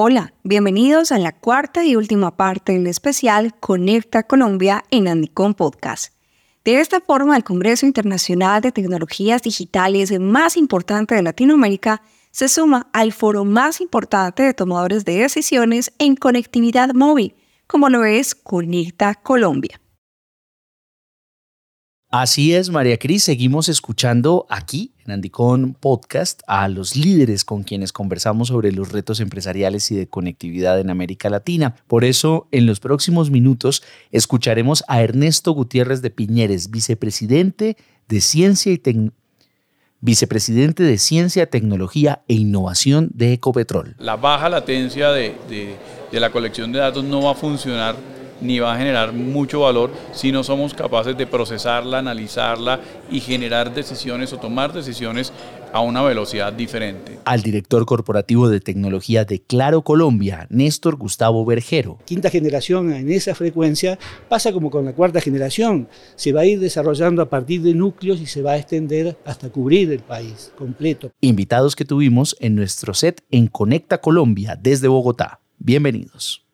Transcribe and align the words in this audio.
Hola, 0.00 0.32
bienvenidos 0.44 1.10
a 1.10 1.18
la 1.18 1.32
cuarta 1.32 1.84
y 1.84 1.96
última 1.96 2.36
parte 2.36 2.70
del 2.70 2.86
especial 2.86 3.52
Conecta 3.58 4.22
Colombia 4.22 4.84
en 4.92 5.08
Andicom 5.08 5.54
Podcast. 5.54 6.14
De 6.64 6.78
esta 6.78 7.00
forma, 7.00 7.36
el 7.36 7.42
Congreso 7.42 7.84
Internacional 7.84 8.62
de 8.62 8.70
Tecnologías 8.70 9.42
Digitales 9.42 10.16
más 10.20 10.56
importante 10.56 11.16
de 11.16 11.22
Latinoamérica 11.24 12.00
se 12.30 12.46
suma 12.46 12.88
al 12.92 13.12
foro 13.12 13.44
más 13.44 13.80
importante 13.80 14.44
de 14.44 14.54
tomadores 14.54 15.04
de 15.04 15.18
decisiones 15.18 15.92
en 15.98 16.14
conectividad 16.14 16.94
móvil, 16.94 17.34
como 17.66 17.88
lo 17.88 18.04
es 18.04 18.36
Conecta 18.36 19.16
Colombia. 19.16 19.80
Así 22.10 22.54
es, 22.54 22.70
María 22.70 22.96
Cris, 22.96 23.24
seguimos 23.24 23.68
escuchando 23.68 24.46
aquí 24.48 24.92
en 25.04 25.12
Andicon 25.12 25.74
Podcast 25.78 26.40
a 26.46 26.66
los 26.68 26.96
líderes 26.96 27.44
con 27.44 27.64
quienes 27.64 27.92
conversamos 27.92 28.48
sobre 28.48 28.72
los 28.72 28.92
retos 28.92 29.20
empresariales 29.20 29.90
y 29.90 29.96
de 29.96 30.08
conectividad 30.08 30.80
en 30.80 30.88
América 30.88 31.28
Latina. 31.28 31.76
Por 31.86 32.06
eso, 32.06 32.48
en 32.50 32.64
los 32.64 32.80
próximos 32.80 33.30
minutos 33.30 33.82
escucharemos 34.10 34.84
a 34.88 35.02
Ernesto 35.02 35.52
Gutiérrez 35.52 36.00
de 36.00 36.08
Piñeres, 36.08 36.70
vicepresidente 36.70 37.76
de 38.08 38.20
Ciencia 38.22 38.72
y 38.72 38.80
Vicepresidente 40.00 40.84
de 40.84 40.96
Ciencia, 40.96 41.50
Tecnología 41.50 42.22
e 42.26 42.34
Innovación 42.34 43.10
de 43.12 43.34
Ecopetrol. 43.34 43.96
La 43.98 44.16
baja 44.16 44.48
latencia 44.48 45.10
de 45.10 45.34
la 46.10 46.30
colección 46.30 46.72
de 46.72 46.78
datos 46.78 47.04
no 47.04 47.20
va 47.20 47.32
a 47.32 47.34
funcionar 47.34 47.96
ni 48.40 48.58
va 48.58 48.74
a 48.74 48.78
generar 48.78 49.12
mucho 49.12 49.60
valor 49.60 49.90
si 50.12 50.32
no 50.32 50.44
somos 50.44 50.74
capaces 50.74 51.16
de 51.16 51.26
procesarla, 51.26 51.98
analizarla 51.98 52.80
y 53.10 53.20
generar 53.20 53.74
decisiones 53.74 54.32
o 54.32 54.38
tomar 54.38 54.72
decisiones 54.72 55.32
a 55.72 55.80
una 55.80 56.02
velocidad 56.02 56.52
diferente. 56.52 57.18
Al 57.24 57.42
director 57.42 57.84
corporativo 57.86 58.48
de 58.48 58.60
tecnología 58.60 59.24
de 59.24 59.40
Claro 59.40 59.82
Colombia, 59.82 60.46
Néstor 60.50 60.96
Gustavo 60.96 61.44
Berjero. 61.44 61.98
Quinta 62.06 62.30
generación 62.30 62.92
en 62.92 63.10
esa 63.10 63.34
frecuencia 63.34 63.98
pasa 64.28 64.52
como 64.52 64.70
con 64.70 64.84
la 64.84 64.92
cuarta 64.92 65.20
generación, 65.20 65.88
se 66.16 66.32
va 66.32 66.42
a 66.42 66.46
ir 66.46 66.60
desarrollando 66.60 67.22
a 67.22 67.28
partir 67.28 67.62
de 67.62 67.74
núcleos 67.74 68.20
y 68.20 68.26
se 68.26 68.42
va 68.42 68.52
a 68.52 68.56
extender 68.56 69.16
hasta 69.24 69.50
cubrir 69.50 69.92
el 69.92 70.00
país 70.00 70.52
completo. 70.56 71.10
Invitados 71.20 71.76
que 71.76 71.84
tuvimos 71.84 72.36
en 72.40 72.54
nuestro 72.54 72.94
set 72.94 73.22
en 73.30 73.48
Conecta 73.48 74.00
Colombia 74.00 74.58
desde 74.60 74.88
Bogotá. 74.88 75.40
Bienvenidos. 75.58 76.44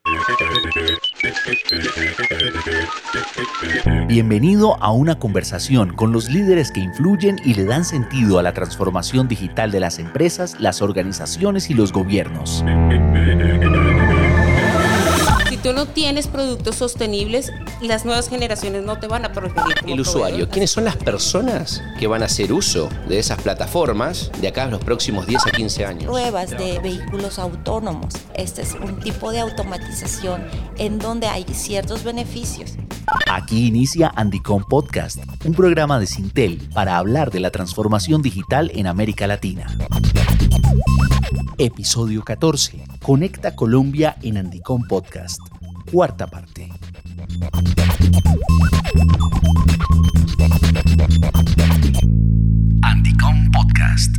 Bienvenido 4.07 4.77
a 4.83 4.93
una 4.93 5.19
conversación 5.19 5.95
con 5.95 6.13
los 6.13 6.31
líderes 6.31 6.71
que 6.71 6.81
influyen 6.81 7.41
y 7.45 7.55
le 7.55 7.65
dan 7.65 7.85
sentido 7.85 8.39
a 8.39 8.43
la 8.43 8.53
transformación 8.53 9.29
digital 9.29 9.71
de 9.71 9.81
las 9.81 9.99
empresas, 9.99 10.57
las 10.61 10.83
organizaciones 10.83 11.71
y 11.71 11.75
los 11.75 11.93
gobiernos 11.93 12.65
tú 15.65 15.73
no 15.73 15.87
tienes 15.87 16.29
productos 16.29 16.77
sostenibles, 16.77 17.51
las 17.81 18.05
nuevas 18.05 18.29
generaciones 18.29 18.85
no 18.85 18.99
te 18.99 19.07
van 19.07 19.25
a 19.25 19.33
preferir. 19.33 19.75
el 19.87 19.99
usuario, 19.99 20.47
¿quiénes 20.47 20.71
son 20.71 20.85
las 20.85 20.97
personas 20.97 21.83
que 21.99 22.07
van 22.07 22.23
a 22.23 22.27
hacer 22.27 22.53
uso 22.53 22.91
de 23.09 23.19
esas 23.19 23.41
plataformas 23.41 24.31
de 24.43 24.49
acá 24.49 24.65
a 24.65 24.67
los 24.67 24.85
próximos 24.85 25.27
10 25.27 25.47
a 25.47 25.51
15 25.53 25.87
años? 25.87 26.05
Pruebas 26.05 26.51
de 26.51 26.79
vehículos 26.81 27.39
autónomos. 27.39 28.13
Este 28.35 28.61
es 28.61 28.75
un 28.75 29.01
tipo 29.01 29.33
de 29.33 29.41
automatización 29.41 30.47
en 30.77 30.99
donde 30.99 31.29
hay 31.29 31.47
ciertos 31.55 32.05
beneficios. 32.05 32.73
Aquí 33.31 33.67
inicia 33.67 34.13
Andicom 34.15 34.65
Podcast, 34.69 35.17
un 35.47 35.55
programa 35.55 35.99
de 35.99 36.07
Sintel 36.07 36.69
para 36.75 36.99
hablar 36.99 37.31
de 37.31 37.41
la 37.41 37.51
transformación 37.51 38.21
digital 38.21 38.71
en 38.75 38.87
América 38.87 39.27
Latina. 39.27 39.67
Episodio 41.57 42.23
14. 42.23 42.85
Conecta 43.01 43.55
Colombia 43.55 44.17
en 44.23 44.37
Andicom 44.37 44.83
Podcast 44.89 45.41
cuarta 45.91 46.27
parte. 46.27 46.69
Andicom 52.83 53.51
Podcast. 53.53 54.17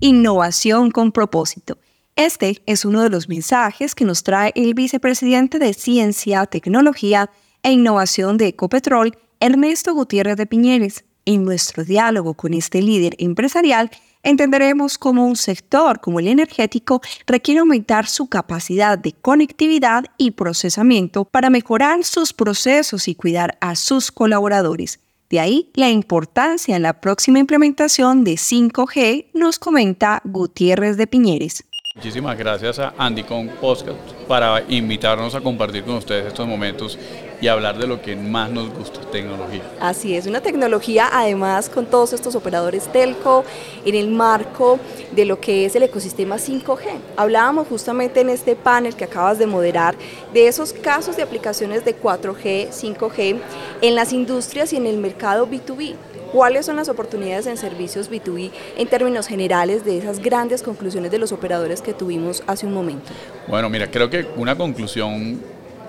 Innovación 0.00 0.90
con 0.90 1.12
propósito. 1.12 1.78
Este 2.16 2.62
es 2.66 2.84
uno 2.84 3.02
de 3.02 3.10
los 3.10 3.28
mensajes 3.28 3.94
que 3.94 4.04
nos 4.04 4.22
trae 4.22 4.52
el 4.54 4.74
vicepresidente 4.74 5.58
de 5.58 5.72
Ciencia, 5.74 6.46
Tecnología 6.46 7.30
e 7.62 7.72
Innovación 7.72 8.36
de 8.36 8.48
Ecopetrol, 8.48 9.16
Ernesto 9.40 9.94
Gutiérrez 9.94 10.36
de 10.36 10.46
Piñeres. 10.46 11.04
En 11.24 11.44
nuestro 11.44 11.84
diálogo 11.84 12.34
con 12.34 12.52
este 12.52 12.82
líder 12.82 13.14
empresarial, 13.18 13.90
entenderemos 14.22 14.98
cómo 14.98 15.26
un 15.26 15.36
sector 15.36 16.00
como 16.00 16.20
el 16.20 16.28
energético 16.28 17.00
requiere 17.26 17.60
aumentar 17.60 18.06
su 18.06 18.28
capacidad 18.28 18.98
de 18.98 19.12
conectividad 19.12 20.04
y 20.18 20.32
procesamiento 20.32 21.24
para 21.24 21.50
mejorar 21.50 22.04
sus 22.04 22.32
procesos 22.32 23.08
y 23.08 23.14
cuidar 23.14 23.58
a 23.60 23.74
sus 23.74 24.10
colaboradores. 24.10 25.00
De 25.30 25.40
ahí 25.40 25.70
la 25.74 25.88
importancia 25.88 26.76
en 26.76 26.82
la 26.82 27.00
próxima 27.00 27.38
implementación 27.38 28.22
de 28.22 28.34
5G, 28.34 29.28
nos 29.32 29.58
comenta 29.58 30.20
Gutiérrez 30.24 30.96
de 30.96 31.06
Piñeres. 31.06 31.64
Muchísimas 31.94 32.38
gracias 32.38 32.78
a 32.78 32.94
Andy 32.98 33.22
con 33.22 33.48
Podcast 33.48 33.98
para 34.28 34.62
invitarnos 34.68 35.34
a 35.34 35.40
compartir 35.40 35.84
con 35.84 35.96
ustedes 35.96 36.26
estos 36.26 36.46
momentos 36.46 36.98
y 37.42 37.48
hablar 37.48 37.76
de 37.76 37.88
lo 37.88 38.00
que 38.00 38.14
más 38.14 38.52
nos 38.52 38.72
gusta, 38.72 39.00
tecnología. 39.10 39.62
Así 39.80 40.14
es, 40.14 40.26
una 40.26 40.40
tecnología 40.40 41.08
además 41.12 41.68
con 41.68 41.86
todos 41.86 42.12
estos 42.12 42.36
operadores 42.36 42.90
telco 42.92 43.44
en 43.84 43.96
el 43.96 44.08
marco 44.12 44.78
de 45.10 45.24
lo 45.24 45.40
que 45.40 45.66
es 45.66 45.74
el 45.74 45.82
ecosistema 45.82 46.36
5G. 46.36 46.84
Hablábamos 47.16 47.66
justamente 47.66 48.20
en 48.20 48.30
este 48.30 48.54
panel 48.54 48.94
que 48.94 49.04
acabas 49.04 49.40
de 49.40 49.46
moderar 49.46 49.96
de 50.32 50.46
esos 50.46 50.72
casos 50.72 51.16
de 51.16 51.24
aplicaciones 51.24 51.84
de 51.84 52.00
4G, 52.00 52.68
5G 52.68 53.40
en 53.80 53.94
las 53.96 54.12
industrias 54.12 54.72
y 54.72 54.76
en 54.76 54.86
el 54.86 54.98
mercado 54.98 55.48
B2B. 55.48 55.96
¿Cuáles 56.32 56.64
son 56.64 56.76
las 56.76 56.88
oportunidades 56.88 57.48
en 57.48 57.56
servicios 57.56 58.08
B2B 58.08 58.52
en 58.78 58.86
términos 58.86 59.26
generales 59.26 59.84
de 59.84 59.98
esas 59.98 60.20
grandes 60.20 60.62
conclusiones 60.62 61.10
de 61.10 61.18
los 61.18 61.32
operadores 61.32 61.82
que 61.82 61.92
tuvimos 61.92 62.44
hace 62.46 62.66
un 62.66 62.72
momento? 62.72 63.10
Bueno, 63.48 63.68
mira, 63.68 63.90
creo 63.90 64.08
que 64.08 64.28
una 64.36 64.56
conclusión 64.56 65.42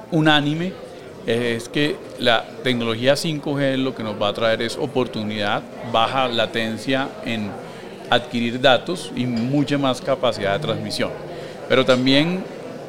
unánime 0.09 0.73
es 1.25 1.69
que 1.69 1.95
la 2.19 2.45
tecnología 2.63 3.13
5G 3.13 3.77
lo 3.77 3.95
que 3.95 4.03
nos 4.03 4.21
va 4.21 4.29
a 4.29 4.33
traer 4.33 4.61
es 4.61 4.77
oportunidad, 4.77 5.63
baja 5.91 6.27
latencia 6.27 7.09
en 7.25 7.49
adquirir 8.09 8.59
datos 8.59 9.11
y 9.15 9.25
mucha 9.25 9.77
más 9.77 10.01
capacidad 10.01 10.53
de 10.53 10.59
transmisión. 10.59 11.11
Pero 11.69 11.85
también 11.85 12.43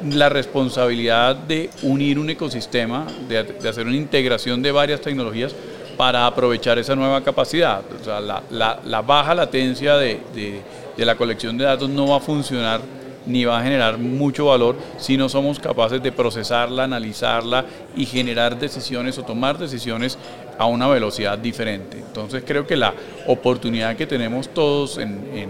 la 0.09 0.29
responsabilidad 0.29 1.35
de 1.35 1.69
unir 1.81 2.19
un 2.19 2.29
ecosistema, 2.29 3.07
de, 3.29 3.67
hacer 3.67 3.87
una 3.87 3.95
integración 3.95 4.61
de 4.61 4.71
varias 4.71 5.01
tecnologías 5.01 5.55
para 5.95 6.27
aprovechar 6.27 6.77
esa 6.77 6.95
nueva 6.95 7.23
capacidad. 7.23 7.81
O 8.01 8.03
sea, 8.03 8.19
la, 8.19 9.01
baja 9.01 9.33
latencia 9.33 9.95
de, 9.95 10.19
de 10.33 11.05
la 11.05 11.15
colección 11.15 11.57
de 11.57 11.63
datos 11.63 11.89
no 11.89 12.07
va 12.07 12.17
a 12.17 12.19
funcionar 12.19 12.81
ni 13.25 13.45
va 13.45 13.59
a 13.59 13.63
generar 13.63 13.97
mucho 13.97 14.45
valor 14.45 14.75
si 14.97 15.17
no 15.17 15.29
somos 15.29 15.59
capaces 15.59 16.01
de 16.01 16.11
procesarla, 16.11 16.83
analizarla 16.83 17.65
y 17.95 18.05
generar 18.05 18.57
decisiones 18.57 19.17
o 19.17 19.23
tomar 19.23 19.57
decisiones 19.57 20.17
a 20.57 20.65
una 20.65 20.87
velocidad 20.87 21.37
diferente. 21.37 21.97
Entonces 21.97 22.43
creo 22.45 22.65
que 22.65 22.75
la 22.75 22.93
oportunidad 23.27 23.95
que 23.95 24.07
tenemos 24.07 24.49
todos 24.49 24.97
en, 24.97 25.49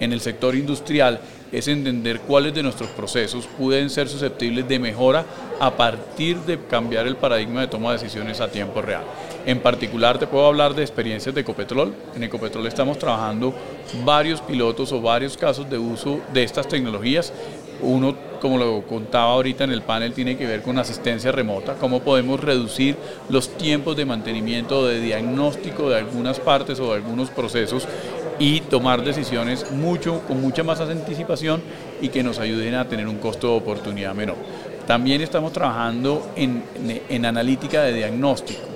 en 0.00 0.12
el 0.12 0.20
sector 0.20 0.54
industrial 0.54 1.20
es 1.52 1.68
entender 1.68 2.20
cuáles 2.20 2.54
de 2.54 2.62
nuestros 2.62 2.90
procesos 2.90 3.46
pueden 3.58 3.88
ser 3.88 4.08
susceptibles 4.08 4.68
de 4.68 4.78
mejora 4.78 5.24
a 5.60 5.70
partir 5.76 6.38
de 6.38 6.58
cambiar 6.58 7.06
el 7.06 7.16
paradigma 7.16 7.60
de 7.62 7.68
toma 7.68 7.92
de 7.92 7.98
decisiones 7.98 8.40
a 8.40 8.48
tiempo 8.48 8.82
real. 8.82 9.04
En 9.46 9.60
particular 9.60 10.18
te 10.18 10.26
puedo 10.26 10.46
hablar 10.46 10.74
de 10.74 10.82
experiencias 10.82 11.34
de 11.34 11.40
Ecopetrol. 11.42 11.94
En 12.14 12.22
Ecopetrol 12.24 12.66
estamos 12.66 12.98
trabajando 12.98 13.54
varios 14.04 14.40
pilotos 14.40 14.92
o 14.92 15.00
varios 15.00 15.36
casos 15.36 15.68
de 15.68 15.78
uso 15.78 16.20
de 16.32 16.42
estas 16.42 16.68
tecnologías. 16.68 17.32
Uno, 17.80 18.16
como 18.40 18.58
lo 18.58 18.82
contaba 18.82 19.32
ahorita 19.32 19.64
en 19.64 19.72
el 19.72 19.82
panel, 19.82 20.14
tiene 20.14 20.36
que 20.36 20.46
ver 20.46 20.62
con 20.62 20.78
asistencia 20.78 21.30
remota, 21.30 21.74
cómo 21.74 22.00
podemos 22.00 22.40
reducir 22.40 22.96
los 23.28 23.50
tiempos 23.50 23.96
de 23.96 24.06
mantenimiento, 24.06 24.86
de 24.86 25.00
diagnóstico 25.00 25.90
de 25.90 25.96
algunas 25.96 26.40
partes 26.40 26.80
o 26.80 26.88
de 26.88 26.94
algunos 26.94 27.28
procesos 27.30 27.86
y 28.38 28.60
tomar 28.60 29.04
decisiones 29.04 29.70
mucho, 29.72 30.22
con 30.26 30.40
mucha 30.40 30.62
más 30.62 30.80
anticipación 30.80 31.62
y 32.00 32.08
que 32.08 32.22
nos 32.22 32.38
ayuden 32.38 32.74
a 32.74 32.88
tener 32.88 33.08
un 33.08 33.18
costo 33.18 33.48
de 33.48 33.56
oportunidad 33.56 34.14
menor. 34.14 34.36
También 34.86 35.20
estamos 35.20 35.52
trabajando 35.52 36.30
en, 36.36 36.62
en 37.08 37.26
analítica 37.26 37.82
de 37.82 37.92
diagnóstico 37.92 38.75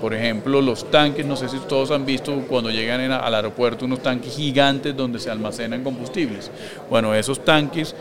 por 0.00 0.14
ejemplo, 0.14 0.62
los 0.62 0.90
tanques, 0.90 1.26
no 1.26 1.36
sé 1.36 1.48
si 1.48 1.58
todos 1.58 1.90
han 1.90 2.06
visto 2.06 2.34
cuando 2.48 2.70
llegan 2.70 3.00
al 3.12 3.34
aeropuerto 3.34 3.84
unos 3.84 4.02
tanques 4.02 4.34
gigantes 4.34 4.96
donde 4.96 5.18
se 5.18 5.30
almacenan 5.30 5.84
combustibles. 5.84 6.50
Bueno, 6.88 7.14
esos 7.14 7.44
tanques 7.44 7.94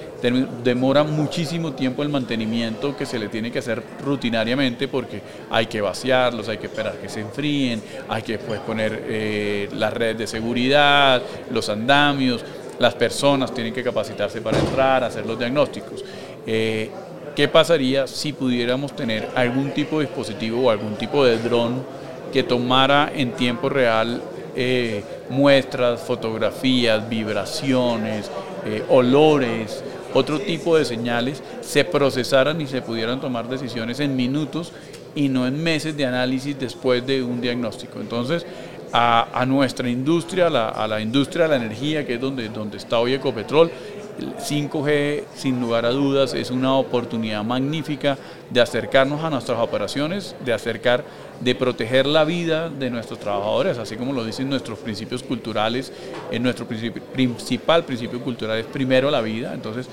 demoran 0.63 1.15
muchísimo 1.15 1.73
tiempo 1.73 2.03
el 2.03 2.09
mantenimiento 2.09 2.95
que 2.95 3.05
se 3.05 3.19
le 3.19 3.27
tiene 3.27 3.51
que 3.51 3.59
hacer 3.59 3.83
rutinariamente 4.03 4.87
porque 4.87 5.21
hay 5.49 5.65
que 5.65 5.81
vaciarlos, 5.81 6.47
hay 6.47 6.57
que 6.57 6.67
esperar 6.67 6.95
que 6.95 7.09
se 7.09 7.21
enfríen, 7.21 7.81
hay 8.07 8.21
que 8.21 8.37
pues, 8.37 8.59
poner 8.61 9.05
eh, 9.07 9.69
las 9.73 9.93
redes 9.93 10.17
de 10.17 10.27
seguridad, 10.27 11.21
los 11.51 11.69
andamios 11.69 12.43
las 12.79 12.95
personas 12.95 13.53
tienen 13.53 13.73
que 13.73 13.83
capacitarse 13.83 14.41
para 14.41 14.57
entrar, 14.57 15.03
hacer 15.03 15.25
los 15.25 15.37
diagnósticos. 15.37 16.03
Eh, 16.47 16.89
¿Qué 17.39 17.47
pasaría 17.47 18.05
si 18.05 18.33
pudiéramos 18.33 18.93
tener 18.93 19.29
algún 19.33 19.71
tipo 19.71 19.99
de 19.99 20.07
dispositivo 20.07 20.63
o 20.63 20.69
algún 20.69 20.95
tipo 20.95 21.23
de 21.23 21.37
dron 21.37 21.85
que 22.33 22.43
tomara 22.43 23.13
en 23.15 23.31
tiempo 23.31 23.69
real 23.69 24.21
eh, 24.57 25.01
muestras, 25.29 26.01
fotografías, 26.01 27.07
vibraciones, 27.07 28.29
eh, 28.65 28.83
olores, 28.89 29.81
otro 30.13 30.41
tipo 30.41 30.75
de 30.75 30.83
señales, 30.83 31.41
se 31.61 31.85
procesaran 31.85 32.59
y 32.59 32.67
se 32.67 32.81
pudieran 32.81 33.21
tomar 33.21 33.47
decisiones 33.47 34.01
en 34.01 34.17
minutos 34.17 34.73
y 35.15 35.29
no 35.29 35.47
en 35.47 35.63
meses 35.63 35.95
de 35.95 36.05
análisis 36.05 36.59
después 36.59 37.07
de 37.07 37.23
un 37.23 37.39
diagnóstico. 37.39 38.01
Entonces, 38.01 38.45
a, 38.91 39.45
nuestra 39.47 39.89
industria, 39.89 40.47
a 40.47 40.87
la, 40.87 40.99
industria 40.99 41.43
de 41.43 41.49
la 41.51 41.55
energía, 41.55 42.05
que 42.05 42.15
es 42.15 42.21
donde, 42.21 42.49
donde 42.49 42.75
está 42.75 42.99
hoy 42.99 43.13
Ecopetrol, 43.13 43.71
5G, 44.19 45.23
sin 45.35 45.59
lugar 45.59 45.85
a 45.85 45.91
dudas, 45.91 46.33
es 46.33 46.51
una 46.51 46.75
oportunidad 46.75 47.43
magnífica 47.43 48.17
de 48.49 48.61
acercarnos 48.61 49.23
a 49.23 49.29
nuestras 49.29 49.59
operaciones, 49.59 50.35
de 50.43 50.53
acercar, 50.53 51.03
de 51.39 51.55
proteger 51.55 52.05
la 52.05 52.23
vida 52.23 52.69
de 52.69 52.89
nuestros 52.89 53.19
trabajadores, 53.19 53.77
así 53.77 53.95
como 53.95 54.13
lo 54.13 54.23
dicen 54.23 54.49
nuestros 54.49 54.79
principios 54.79 55.23
culturales. 55.23 55.91
En 56.31 56.43
nuestro 56.43 56.65
principal 56.67 57.85
principio 57.85 58.21
cultural 58.21 58.57
es 58.57 58.65
primero 58.65 59.09
la 59.11 59.21
vida, 59.21 59.53
entonces 59.53 59.87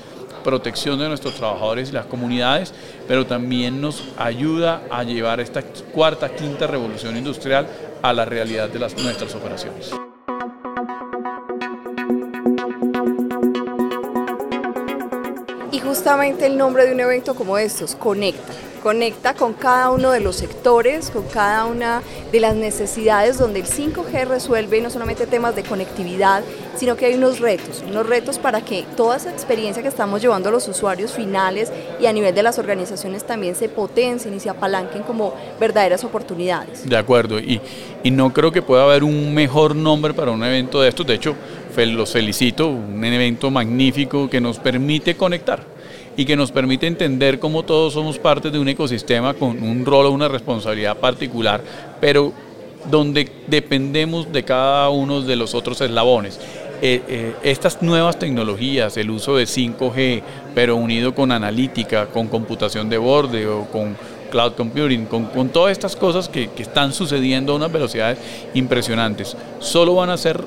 protección 0.46 0.99
de 1.00 1.08
nuestros 1.08 1.34
trabajadores 1.34 1.88
y 1.88 1.93
las 1.93 2.06
comunidades, 2.06 2.73
pero 3.08 3.26
también 3.26 3.81
nos 3.81 4.05
ayuda 4.17 4.82
a 4.90 5.02
llevar 5.02 5.40
esta 5.40 5.62
cuarta, 5.62 6.28
quinta 6.28 6.69
revolución 6.69 7.17
industrial 7.17 7.67
a 8.00 8.12
la 8.12 8.25
realidad 8.25 8.69
de 8.69 8.78
nuestras 8.78 9.34
operaciones. 9.34 9.90
Justamente 15.87 16.47
el 16.47 16.56
nombre 16.56 16.85
de 16.85 16.93
un 16.93 17.00
evento 17.00 17.35
como 17.35 17.59
estos, 17.59 17.94
Conecta. 17.94 18.53
Conecta 18.83 19.35
con 19.35 19.53
cada 19.53 19.91
uno 19.91 20.11
de 20.11 20.21
los 20.21 20.37
sectores, 20.37 21.11
con 21.11 21.25
cada 21.25 21.65
una 21.65 22.03
de 22.31 22.38
las 22.38 22.55
necesidades 22.55 23.38
donde 23.38 23.61
el 23.61 23.67
5G 23.67 24.27
resuelve 24.27 24.81
no 24.81 24.91
solamente 24.91 25.27
temas 25.27 25.56
de 25.56 25.65
conectividad, 25.65 26.44
sino 26.77 26.97
que 26.97 27.06
hay 27.06 27.15
unos 27.15 27.41
retos, 27.41 27.83
unos 27.88 28.06
retos 28.06 28.38
para 28.38 28.61
que 28.61 28.85
toda 28.97 29.17
esa 29.17 29.31
experiencia 29.31 29.83
que 29.83 29.88
estamos 29.88 30.23
llevando 30.23 30.50
a 30.50 30.53
los 30.53 30.69
usuarios 30.69 31.12
finales 31.12 31.73
y 32.00 32.06
a 32.06 32.12
nivel 32.12 32.35
de 32.35 32.44
las 32.44 32.59
organizaciones 32.61 33.25
también 33.25 33.56
se 33.56 33.69
potencien 33.69 34.35
y 34.35 34.41
se 34.41 34.50
apalanquen 34.50 35.03
como 35.03 35.35
verdaderas 35.59 36.05
oportunidades. 36.05 36.88
De 36.88 36.97
acuerdo, 36.97 37.41
y, 37.41 37.61
y 38.05 38.11
no 38.11 38.33
creo 38.33 38.53
que 38.53 38.62
pueda 38.62 38.85
haber 38.85 39.03
un 39.03 39.35
mejor 39.35 39.75
nombre 39.75 40.15
para 40.15 40.31
un 40.31 40.44
evento 40.44 40.81
de 40.81 40.88
estos, 40.91 41.06
de 41.06 41.15
hecho, 41.15 41.35
los 41.77 42.12
felicito, 42.12 42.69
un 42.69 43.05
evento 43.05 43.50
magnífico 43.50 44.31
que 44.31 44.41
nos 44.41 44.59
permite 44.59 45.17
conectar 45.17 45.75
y 46.16 46.24
que 46.24 46.36
nos 46.36 46.50
permite 46.50 46.86
entender 46.86 47.38
cómo 47.38 47.64
todos 47.64 47.92
somos 47.92 48.18
parte 48.18 48.50
de 48.50 48.58
un 48.58 48.68
ecosistema 48.68 49.34
con 49.34 49.62
un 49.62 49.84
rol 49.84 50.06
o 50.06 50.10
una 50.10 50.28
responsabilidad 50.28 50.96
particular, 50.96 51.62
pero 52.00 52.32
donde 52.90 53.30
dependemos 53.46 54.32
de 54.32 54.42
cada 54.44 54.88
uno 54.88 55.20
de 55.20 55.36
los 55.36 55.54
otros 55.54 55.80
eslabones. 55.80 56.40
Eh, 56.82 57.02
eh, 57.08 57.34
estas 57.42 57.82
nuevas 57.82 58.18
tecnologías, 58.18 58.96
el 58.96 59.10
uso 59.10 59.36
de 59.36 59.44
5G, 59.44 60.22
pero 60.54 60.76
unido 60.76 61.14
con 61.14 61.32
analítica, 61.32 62.06
con 62.06 62.28
computación 62.28 62.88
de 62.90 62.98
borde 62.98 63.46
o 63.46 63.64
con 63.66 63.96
cloud 64.30 64.52
computing, 64.52 65.06
con, 65.06 65.48
todas 65.48 65.72
estas 65.72 65.96
cosas 65.96 66.28
que, 66.28 66.48
que 66.48 66.62
están 66.62 66.92
sucediendo 66.92 67.52
a 67.52 67.56
unas 67.56 67.72
velocidades 67.72 68.18
impresionantes, 68.54 69.36
solo 69.58 69.94
van 69.94 70.10
a 70.10 70.18
ser 70.18 70.44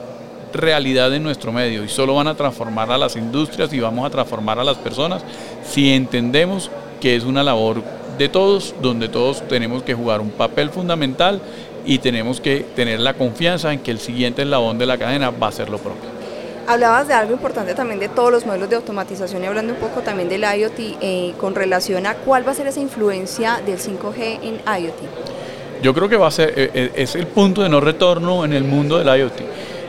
realidad 0.54 1.14
en 1.14 1.24
nuestro 1.24 1.52
medio 1.52 1.84
y 1.84 1.90
solo 1.90 2.16
van 2.16 2.28
a 2.28 2.36
transformar 2.36 2.92
a 2.92 2.98
las 2.98 3.16
industrias 3.16 3.72
y 3.74 3.80
vamos 3.80 4.06
a 4.06 4.10
transformar 4.10 4.60
a 4.60 4.64
las 4.64 4.78
personas 4.78 5.24
si 5.64 5.92
entendemos 5.92 6.70
que 7.00 7.16
es 7.16 7.24
una 7.24 7.44
labor 7.44 7.82
de 8.18 8.30
todos, 8.30 8.76
donde 8.82 9.08
todos 9.08 9.48
tenemos 9.48 9.84
que 9.84 9.94
jugar 9.94 10.20
un 10.20 10.30
papel 10.30 10.70
fundamental 10.70 11.42
y 11.86 12.00
tenemos 12.00 12.42
que 12.42 12.66
tener 12.76 13.00
la 13.00 13.14
confianza 13.14 13.72
en 13.72 13.80
que 13.80 13.92
el 13.92 14.00
siguiente 14.00 14.42
eslabón 14.42 14.78
de 14.78 14.86
la 14.86 14.98
cadena 14.98 15.32
va 15.32 15.48
a 15.48 15.52
ser 15.52 15.70
lo 15.70 15.78
propio. 15.78 16.10
Hablabas 16.68 17.08
de 17.08 17.16
algo 17.16 17.34
importante 17.34 17.74
también 17.74 18.00
de 18.00 18.10
todos 18.10 18.32
los 18.32 18.46
modelos 18.46 18.70
de 18.70 18.76
automatización 18.76 19.44
y 19.44 19.48
hablando 19.48 19.74
un 19.74 19.80
poco 19.80 20.02
también 20.02 20.30
del 20.30 20.44
IoT 20.44 20.80
eh, 21.02 21.34
con 21.40 21.56
relación 21.56 22.06
a 22.06 22.14
cuál 22.14 22.48
va 22.48 22.52
a 22.52 22.56
ser 22.56 22.68
esa 22.68 22.80
influencia 22.80 23.60
del 23.66 23.80
5G 23.80 24.40
en 24.44 24.84
IoT. 24.84 25.00
Yo 25.82 25.94
creo 25.94 26.10
que 26.10 26.18
va 26.18 26.28
a 26.28 26.32
ser, 26.32 26.50
eh, 26.50 26.70
eh, 26.74 26.92
es 26.96 27.16
el 27.16 27.26
punto 27.26 27.64
de 27.64 27.70
no 27.70 27.80
retorno 27.80 28.46
en 28.46 28.54
el 28.54 28.66
mundo 28.66 29.00
del 29.00 29.08
IoT. 29.08 29.34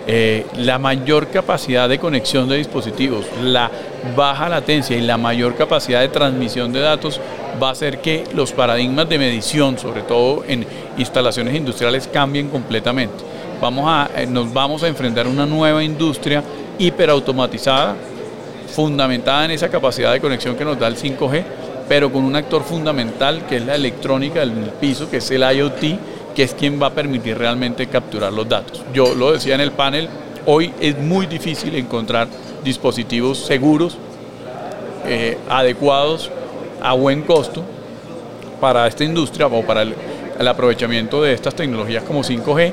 Eh, 0.06 0.46
la 0.56 0.78
mayor 0.78 1.28
capacidad 1.28 1.88
de 1.88 1.98
conexión 1.98 2.48
de 2.48 2.56
dispositivos, 2.56 3.26
la 3.42 3.70
baja 4.16 4.48
latencia 4.48 4.96
y 4.96 5.02
la 5.02 5.18
mayor 5.18 5.54
capacidad 5.56 6.00
de 6.00 6.08
transmisión 6.08 6.72
de 6.72 6.80
datos 6.80 7.20
va 7.62 7.68
a 7.68 7.72
hacer 7.72 8.00
que 8.00 8.24
los 8.34 8.52
paradigmas 8.52 9.08
de 9.08 9.18
medición, 9.18 9.78
sobre 9.78 10.02
todo 10.02 10.44
en 10.46 10.66
instalaciones 10.96 11.54
industriales, 11.54 12.08
cambien 12.08 12.48
completamente. 12.48 13.22
Vamos 13.60 13.84
a, 13.86 14.10
eh, 14.16 14.26
nos 14.26 14.52
vamos 14.52 14.82
a 14.82 14.88
enfrentar 14.88 15.26
a 15.26 15.28
una 15.28 15.44
nueva 15.44 15.84
industria 15.84 16.42
hiperautomatizada, 16.78 17.94
fundamentada 18.74 19.44
en 19.44 19.50
esa 19.50 19.68
capacidad 19.68 20.12
de 20.12 20.20
conexión 20.20 20.56
que 20.56 20.64
nos 20.64 20.78
da 20.78 20.88
el 20.88 20.96
5G, 20.96 21.44
pero 21.88 22.10
con 22.10 22.24
un 22.24 22.36
actor 22.36 22.62
fundamental 22.62 23.44
que 23.46 23.56
es 23.56 23.66
la 23.66 23.74
electrónica 23.74 24.40
del 24.40 24.52
piso, 24.80 25.10
que 25.10 25.18
es 25.18 25.30
el 25.30 25.42
IoT, 25.42 25.98
que 26.34 26.42
es 26.42 26.54
quien 26.54 26.80
va 26.80 26.88
a 26.88 26.90
permitir 26.90 27.36
realmente 27.38 27.86
capturar 27.86 28.32
los 28.32 28.48
datos. 28.48 28.82
Yo 28.94 29.14
lo 29.14 29.32
decía 29.32 29.54
en 29.54 29.60
el 29.60 29.72
panel, 29.72 30.08
hoy 30.46 30.72
es 30.80 30.98
muy 30.98 31.26
difícil 31.26 31.74
encontrar 31.74 32.28
dispositivos 32.64 33.38
seguros, 33.38 33.96
eh, 35.06 35.38
adecuados, 35.48 36.30
a 36.82 36.94
buen 36.94 37.22
costo 37.22 37.62
para 38.60 38.86
esta 38.86 39.04
industria 39.04 39.46
o 39.46 39.62
para 39.62 39.82
el, 39.82 39.94
aprovechamiento 40.46 41.22
de 41.22 41.34
estas 41.34 41.54
tecnologías 41.54 42.02
como 42.02 42.22
5G 42.22 42.72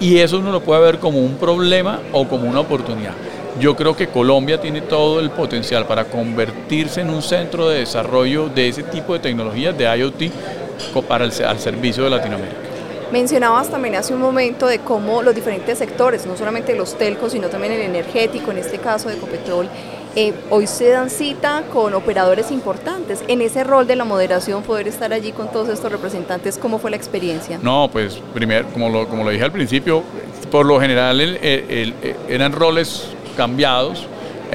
y 0.00 0.18
eso 0.18 0.38
uno 0.38 0.52
lo 0.52 0.60
puede 0.60 0.82
ver 0.82 0.98
como 0.98 1.18
un 1.18 1.36
problema 1.36 2.00
o 2.12 2.28
como 2.28 2.46
una 2.48 2.60
oportunidad. 2.60 3.14
Yo 3.58 3.74
creo 3.74 3.96
que 3.96 4.08
Colombia 4.08 4.60
tiene 4.60 4.82
todo 4.82 5.20
el 5.20 5.30
potencial 5.30 5.86
para 5.86 6.04
convertirse 6.04 7.00
en 7.00 7.08
un 7.08 7.22
centro 7.22 7.68
de 7.68 7.78
desarrollo 7.78 8.50
de 8.50 8.68
ese 8.68 8.82
tipo 8.82 9.14
de 9.14 9.20
tecnologías 9.20 9.78
de 9.78 9.84
IoT 9.96 11.04
para 11.08 11.24
el, 11.24 11.32
al 11.44 11.58
servicio 11.58 12.04
de 12.04 12.10
Latinoamérica. 12.10 12.63
Mencionabas 13.12 13.68
también 13.70 13.94
hace 13.94 14.14
un 14.14 14.20
momento 14.20 14.66
de 14.66 14.80
cómo 14.80 15.22
los 15.22 15.34
diferentes 15.34 15.78
sectores, 15.78 16.26
no 16.26 16.36
solamente 16.36 16.74
los 16.74 16.96
telcos, 16.98 17.32
sino 17.32 17.48
también 17.48 17.72
el 17.72 17.82
energético, 17.82 18.50
en 18.50 18.58
este 18.58 18.78
caso 18.78 19.08
de 19.08 19.16
Ecopetrol, 19.16 19.68
eh, 20.16 20.32
hoy 20.50 20.66
se 20.66 20.90
dan 20.90 21.10
cita 21.10 21.64
con 21.72 21.92
operadores 21.94 22.50
importantes. 22.50 23.22
En 23.26 23.40
ese 23.40 23.64
rol 23.64 23.86
de 23.86 23.96
la 23.96 24.04
moderación, 24.04 24.62
poder 24.62 24.88
estar 24.88 25.12
allí 25.12 25.32
con 25.32 25.50
todos 25.50 25.68
estos 25.68 25.90
representantes, 25.90 26.56
¿cómo 26.56 26.78
fue 26.78 26.90
la 26.90 26.96
experiencia? 26.96 27.58
No, 27.62 27.88
pues 27.92 28.20
primero, 28.32 28.68
como 28.72 28.88
lo, 28.88 29.08
como 29.08 29.24
lo 29.24 29.30
dije 29.30 29.44
al 29.44 29.52
principio, 29.52 30.02
por 30.50 30.66
lo 30.66 30.80
general 30.80 31.20
eran 32.28 32.52
roles 32.52 33.08
cambiados. 33.36 34.06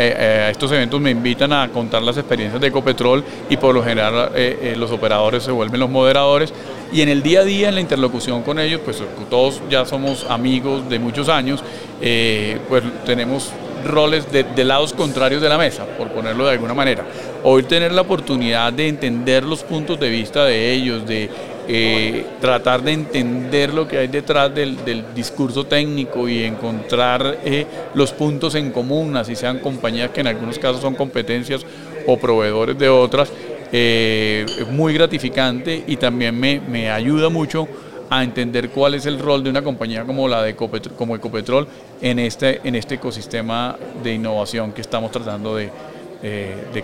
Eh, 0.02 0.16
eh, 0.18 0.44
a 0.48 0.50
estos 0.50 0.72
eventos 0.72 1.02
me 1.02 1.12
invitan 1.12 1.52
a 1.52 1.68
contar 1.70 2.02
las 2.02 2.18
experiencias 2.18 2.62
de 2.62 2.68
Ecopetrol 2.68 3.22
y 3.50 3.58
por 3.58 3.76
lo 3.76 3.84
general 3.84 4.32
los 4.78 4.92
operadores 4.92 5.44
se 5.44 5.52
vuelven 5.52 5.80
los 5.80 5.90
moderadores 5.90 6.54
y 6.92 7.02
en 7.02 7.10
el 7.10 7.22
día 7.22 7.42
a 7.42 7.44
día, 7.44 7.70
en 7.70 7.76
la 7.76 7.82
interlocución 7.82 8.42
con 8.42 8.60
ellos, 8.60 8.82
pues 8.84 9.02
todos 9.30 9.62
ya 9.70 9.86
somos 9.86 10.26
amigos 10.28 10.90
de 10.90 10.98
muchos 10.98 11.30
años, 11.30 11.64
eh, 12.02 12.58
pues 12.68 12.84
tenemos 13.06 13.52
roles 13.86 14.32
de, 14.32 14.66
lados 14.66 14.94
contrarios 14.94 15.42
de 15.42 15.50
la 15.50 15.58
mesa, 15.58 15.86
por 15.86 16.10
ponerlo 16.10 16.46
de 16.46 16.54
alguna 16.54 16.74
manera. 16.74 17.06
Hoy 17.44 17.64
tener 17.64 17.92
la 17.92 18.02
oportunidad 18.02 18.74
de 18.74 18.88
entender 18.88 19.44
los 19.44 19.64
puntos 19.64 20.00
de 20.00 20.10
vista 20.10 20.46
de 20.46 20.74
ellos, 20.74 21.06
de 21.06 21.30
eh, 21.72 22.26
tratar 22.42 22.82
de 22.82 22.94
entender 22.94 23.72
lo 23.76 23.88
que 23.88 24.00
hay 24.00 24.08
detrás 24.08 24.52
del, 24.56 24.76
discurso 25.14 25.68
técnico 25.68 26.28
y 26.28 26.42
encontrar 26.42 27.42
eh, 27.46 27.68
los 27.94 28.12
puntos 28.12 28.56
en 28.56 28.72
común, 28.72 29.16
así 29.16 29.36
sean 29.36 29.60
compañías 29.60 30.10
que 30.10 30.22
en 30.22 30.28
algunos 30.28 30.58
casos 30.58 30.82
son 30.82 30.96
competencias 30.96 31.64
o 32.08 32.18
proveedores 32.18 32.76
de 32.76 32.90
otras, 32.90 33.32
eh, 33.72 34.48
muy 34.72 34.96
gratificante 34.96 35.84
y 35.86 35.98
también 35.98 36.40
me, 36.40 36.90
ayuda 36.90 37.30
mucho 37.30 37.68
a 38.10 38.24
entender 38.24 38.72
cuál 38.72 38.96
es 38.96 39.06
el 39.06 39.20
rol 39.20 39.44
de 39.44 39.52
una 39.52 39.62
compañía 39.62 40.06
como 40.06 40.28
la 40.28 40.42
de 40.42 40.50
Ecopetrol, 40.50 40.96
como 40.96 41.16
Ecopetrol 41.16 41.68
en 42.02 42.18
este, 42.18 42.62
en 42.64 42.74
este 42.74 42.96
ecosistema 42.96 43.78
de 44.02 44.16
innovación 44.16 44.72
que 44.72 44.82
estamos 44.82 45.12
tratando 45.12 45.56
de, 45.56 45.70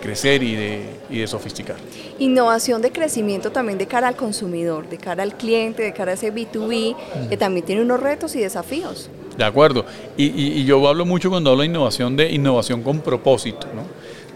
crecer 0.01 0.43
y 0.43 0.55
de, 0.55 0.85
y 1.09 1.19
de 1.19 1.27
sofisticar. 1.27 1.75
Innovación 2.19 2.81
de 2.81 2.91
crecimiento 2.91 3.51
también 3.51 3.77
de 3.77 3.87
cara 3.87 4.07
al 4.07 4.15
consumidor, 4.15 4.87
de 4.89 4.97
cara 4.97 5.23
al 5.23 5.35
cliente, 5.35 5.83
de 5.83 5.93
cara 5.93 6.11
a 6.11 6.13
ese 6.15 6.33
B2B, 6.33 6.95
que 7.29 7.37
también 7.37 7.65
tiene 7.65 7.81
unos 7.81 7.99
retos 7.99 8.35
y 8.35 8.39
desafíos. 8.39 9.09
De 9.37 9.43
acuerdo. 9.43 9.85
Y, 10.15 10.25
y, 10.25 10.65
yo 10.65 10.87
hablo 10.87 11.05
mucho 11.05 11.29
cuando 11.29 11.51
hablo 11.51 11.61
de 11.61 11.67
innovación 11.67 12.15
de 12.15 12.31
innovación 12.31 12.81
con 12.81 13.01
propósito. 13.01 13.67
¿no? 13.75 13.83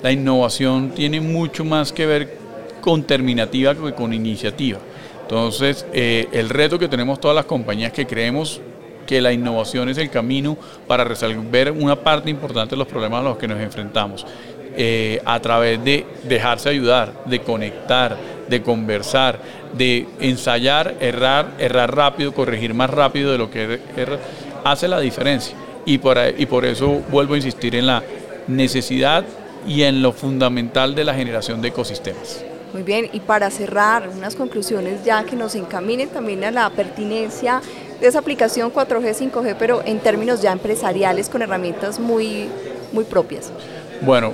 La 0.03 0.11
innovación 0.11 0.91
tiene 0.91 1.21
mucho 1.21 1.63
más 1.63 1.93
que 1.93 2.05
ver 2.05 2.37
con 2.81 3.03
terminativa 3.03 3.75
que 3.75 3.93
con 3.93 4.13
iniciativa. 4.13 4.79
Entonces, 5.21 5.85
eh, 5.93 6.27
el 6.31 6.49
reto 6.49 6.79
que 6.79 6.87
tenemos 6.87 7.19
todas 7.19 7.35
las 7.35 7.45
compañías 7.45 7.93
que 7.93 8.07
creemos 8.07 8.61
que 9.05 9.21
la 9.21 9.31
innovación 9.33 9.89
es 9.89 9.97
el 9.97 10.09
camino 10.09 10.57
para 10.87 11.03
resolver 11.03 11.71
una 11.71 11.95
parte 11.95 12.29
importante 12.29 12.71
de 12.71 12.77
los 12.77 12.87
problemas 12.87 13.21
a 13.21 13.23
los 13.23 13.37
que 13.37 13.47
nos 13.47 13.59
enfrentamos. 13.59 14.25
Eh, 14.81 15.21
a 15.25 15.41
través 15.41 15.83
de 15.83 16.05
dejarse 16.23 16.69
ayudar, 16.69 17.11
de 17.25 17.41
conectar, 17.41 18.15
de 18.47 18.61
conversar, 18.61 19.37
de 19.73 20.07
ensayar, 20.21 20.95
errar, 21.01 21.47
errar 21.59 21.93
rápido, 21.93 22.33
corregir 22.33 22.73
más 22.73 22.89
rápido 22.89 23.33
de 23.33 23.37
lo 23.37 23.51
que 23.51 23.81
erra, 23.97 24.19
hace 24.63 24.87
la 24.87 25.01
diferencia. 25.01 25.53
Y 25.85 25.97
por, 25.97 26.17
y 26.37 26.45
por 26.45 26.63
eso 26.63 27.01
vuelvo 27.11 27.33
a 27.33 27.37
insistir 27.37 27.75
en 27.75 27.87
la 27.87 28.01
necesidad 28.47 29.25
y 29.67 29.83
en 29.83 30.01
lo 30.01 30.13
fundamental 30.13 30.95
de 30.95 31.03
la 31.03 31.13
generación 31.13 31.61
de 31.61 31.67
ecosistemas. 31.67 32.41
Muy 32.71 32.83
bien, 32.83 33.09
y 33.11 33.19
para 33.19 33.51
cerrar, 33.51 34.07
unas 34.15 34.35
conclusiones 34.35 35.03
ya 35.03 35.25
que 35.25 35.35
nos 35.35 35.55
encaminen 35.55 36.07
también 36.07 36.45
a 36.45 36.51
la 36.51 36.69
pertinencia 36.69 37.61
de 37.99 38.07
esa 38.07 38.19
aplicación 38.19 38.71
4G, 38.71 39.29
5G, 39.29 39.57
pero 39.59 39.81
en 39.83 39.99
términos 39.99 40.41
ya 40.41 40.53
empresariales 40.53 41.27
con 41.27 41.41
herramientas 41.41 41.99
muy, 41.99 42.47
muy 42.93 43.03
propias. 43.03 43.51
Bueno, 44.01 44.33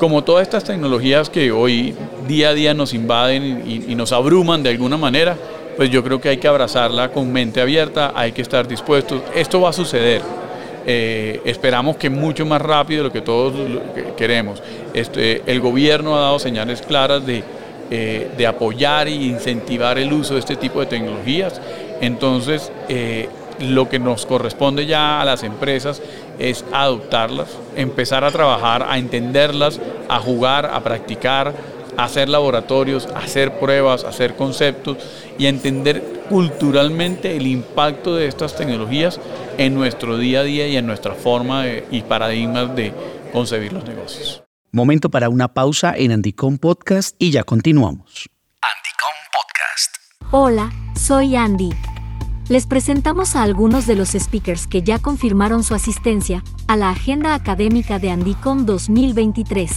como 0.00 0.24
todas 0.24 0.42
estas 0.42 0.64
tecnologías 0.64 1.30
que 1.30 1.52
hoy 1.52 1.94
día 2.26 2.48
a 2.48 2.54
día 2.54 2.74
nos 2.74 2.94
invaden 2.94 3.62
y, 3.86 3.94
nos 3.94 4.12
abruman 4.12 4.62
de 4.62 4.70
alguna 4.70 4.96
manera, 4.96 5.36
pues 5.76 5.90
yo 5.90 6.02
creo 6.02 6.20
que 6.20 6.30
hay 6.30 6.38
que 6.38 6.48
abrazarla 6.48 7.12
con 7.12 7.30
mente 7.30 7.60
abierta, 7.60 8.12
hay 8.16 8.32
que 8.32 8.42
estar 8.42 8.66
dispuestos. 8.66 9.20
Esto 9.34 9.60
va 9.60 9.70
a 9.70 9.72
suceder. 9.74 10.22
Eh, 10.86 11.42
esperamos 11.44 11.96
que 11.96 12.08
mucho 12.08 12.46
más 12.46 12.62
rápido 12.62 13.02
de 13.02 13.08
lo 13.08 13.12
que 13.12 13.20
todos 13.20 13.52
queremos. 14.16 14.62
Este, 14.94 15.42
el 15.46 15.60
gobierno 15.60 16.16
ha 16.16 16.20
dado 16.20 16.38
señales 16.38 16.80
claras 16.80 17.24
de 17.24 17.44
eh, 17.92 18.30
de 18.38 18.46
apoyar 18.46 19.08
e 19.08 19.10
incentivar 19.10 19.98
el 19.98 20.12
uso 20.12 20.34
de 20.34 20.40
este 20.40 20.54
tipo 20.54 20.78
de 20.78 20.86
tecnologías. 20.86 21.60
Entonces, 22.00 22.70
eh, 22.88 23.28
lo 23.58 23.88
que 23.88 23.98
nos 23.98 24.26
corresponde 24.26 24.86
ya 24.86 25.20
a 25.20 25.24
las 25.24 25.42
empresas 25.42 26.00
es 26.40 26.64
adoptarlas, 26.72 27.56
empezar 27.76 28.24
a 28.24 28.30
trabajar, 28.30 28.82
a 28.88 28.98
entenderlas, 28.98 29.80
a 30.08 30.18
jugar, 30.18 30.66
a 30.66 30.80
practicar, 30.82 31.54
a 31.96 32.04
hacer 32.04 32.28
laboratorios, 32.28 33.06
a 33.06 33.18
hacer 33.18 33.58
pruebas, 33.58 34.04
a 34.04 34.08
hacer 34.08 34.34
conceptos 34.34 34.96
y 35.38 35.46
a 35.46 35.50
entender 35.50 36.24
culturalmente 36.28 37.36
el 37.36 37.46
impacto 37.46 38.14
de 38.14 38.26
estas 38.26 38.56
tecnologías 38.56 39.20
en 39.58 39.74
nuestro 39.74 40.16
día 40.16 40.40
a 40.40 40.44
día 40.44 40.66
y 40.66 40.76
en 40.76 40.86
nuestra 40.86 41.14
forma 41.14 41.64
y 41.68 42.02
paradigmas 42.02 42.74
de 42.74 42.94
concebir 43.32 43.72
los 43.72 43.84
negocios. 43.84 44.42
Momento 44.72 45.10
para 45.10 45.28
una 45.28 45.48
pausa 45.48 45.94
en 45.96 46.12
Andicom 46.12 46.58
Podcast 46.58 47.16
y 47.18 47.32
ya 47.32 47.42
continuamos. 47.42 48.28
Andicom 48.62 49.16
Podcast. 49.32 49.96
Hola, 50.32 50.72
soy 50.94 51.34
Andy. 51.34 51.70
Les 52.50 52.66
presentamos 52.66 53.36
a 53.36 53.44
algunos 53.44 53.86
de 53.86 53.94
los 53.94 54.08
speakers 54.08 54.66
que 54.66 54.82
ya 54.82 54.98
confirmaron 54.98 55.62
su 55.62 55.72
asistencia 55.72 56.42
a 56.66 56.76
la 56.76 56.90
agenda 56.90 57.34
académica 57.34 58.00
de 58.00 58.10
Andicom 58.10 58.66
2023. 58.66 59.70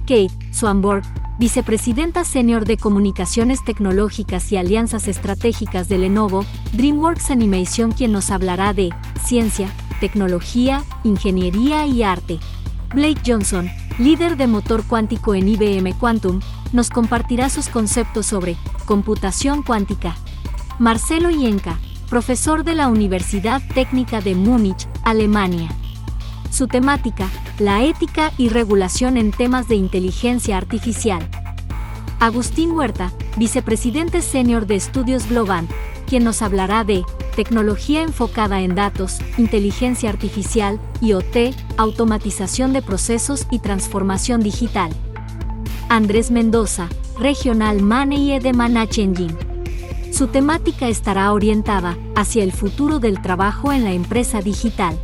Kate 0.00 0.28
Swanborg, 0.52 1.02
vicepresidenta 1.38 2.24
senior 2.24 2.66
de 2.66 2.76
Comunicaciones 2.76 3.64
Tecnológicas 3.64 4.52
y 4.52 4.58
Alianzas 4.58 5.08
Estratégicas 5.08 5.88
de 5.88 5.96
Lenovo, 5.96 6.44
DreamWorks 6.74 7.30
Animation, 7.30 7.90
quien 7.90 8.12
nos 8.12 8.30
hablará 8.30 8.74
de 8.74 8.90
ciencia, 9.24 9.70
tecnología, 9.98 10.84
ingeniería 11.04 11.86
y 11.86 12.02
arte. 12.02 12.38
Blake 12.94 13.22
Johnson, 13.26 13.70
líder 13.98 14.36
de 14.36 14.46
motor 14.46 14.84
cuántico 14.86 15.34
en 15.34 15.48
IBM 15.48 15.94
Quantum, 15.98 16.40
nos 16.74 16.90
compartirá 16.90 17.48
sus 17.48 17.70
conceptos 17.70 18.26
sobre 18.26 18.58
computación 18.84 19.62
cuántica. 19.62 20.14
Marcelo 20.78 21.30
Yenka, 21.30 21.78
profesor 22.10 22.64
de 22.64 22.74
la 22.74 22.88
Universidad 22.88 23.62
Técnica 23.72 24.20
de 24.20 24.34
Múnich, 24.34 24.88
Alemania. 25.04 25.70
Su 26.50 26.66
temática, 26.66 27.28
la 27.60 27.84
ética 27.84 28.32
y 28.36 28.48
regulación 28.48 29.16
en 29.16 29.30
temas 29.30 29.68
de 29.68 29.76
inteligencia 29.76 30.56
artificial. 30.56 31.26
Agustín 32.18 32.72
Huerta, 32.72 33.12
vicepresidente 33.36 34.22
senior 34.22 34.66
de 34.66 34.74
Estudios 34.74 35.28
Global, 35.28 35.68
quien 36.08 36.24
nos 36.24 36.42
hablará 36.42 36.82
de 36.82 37.04
tecnología 37.36 38.02
enfocada 38.02 38.60
en 38.60 38.74
datos, 38.74 39.20
inteligencia 39.38 40.10
artificial, 40.10 40.80
IoT, 41.00 41.54
automatización 41.76 42.72
de 42.72 42.82
procesos 42.82 43.46
y 43.52 43.60
transformación 43.60 44.42
digital. 44.42 44.90
Andrés 45.88 46.32
Mendoza, 46.32 46.88
Regional 47.20 47.80
Manager 47.80 48.42
de 48.42 48.52
Manage 48.52 49.00
Engine. 49.00 49.49
Su 50.10 50.26
temática 50.26 50.88
estará 50.88 51.32
orientada 51.32 51.96
hacia 52.16 52.44
el 52.44 52.52
futuro 52.52 52.98
del 52.98 53.22
trabajo 53.22 53.72
en 53.72 53.84
la 53.84 53.92
empresa 53.92 54.42
digital. 54.42 54.98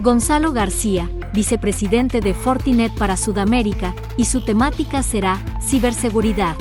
Gonzalo 0.00 0.52
García, 0.52 1.10
vicepresidente 1.32 2.20
de 2.20 2.34
Fortinet 2.34 2.92
para 2.94 3.16
Sudamérica, 3.16 3.94
y 4.16 4.24
su 4.24 4.44
temática 4.44 5.02
será 5.02 5.42
ciberseguridad. 5.62 6.56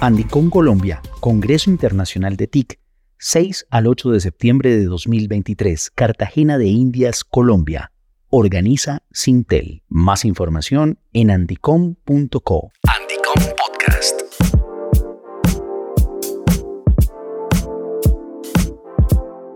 Andicon 0.00 0.50
Colombia, 0.50 1.02
Congreso 1.20 1.70
Internacional 1.70 2.36
de 2.36 2.46
TIC, 2.46 2.78
6 3.18 3.66
al 3.70 3.86
8 3.86 4.10
de 4.12 4.20
septiembre 4.20 4.76
de 4.76 4.84
2023, 4.86 5.90
Cartagena 5.94 6.58
de 6.58 6.68
Indias, 6.68 7.22
Colombia. 7.24 7.92
Organiza 8.30 9.02
Sintel. 9.10 9.82
Más 9.88 10.24
información 10.24 10.98
en 11.12 11.30
andicom.co. 11.30 12.70
Andicom 12.86 13.44
Podcast. 13.56 14.59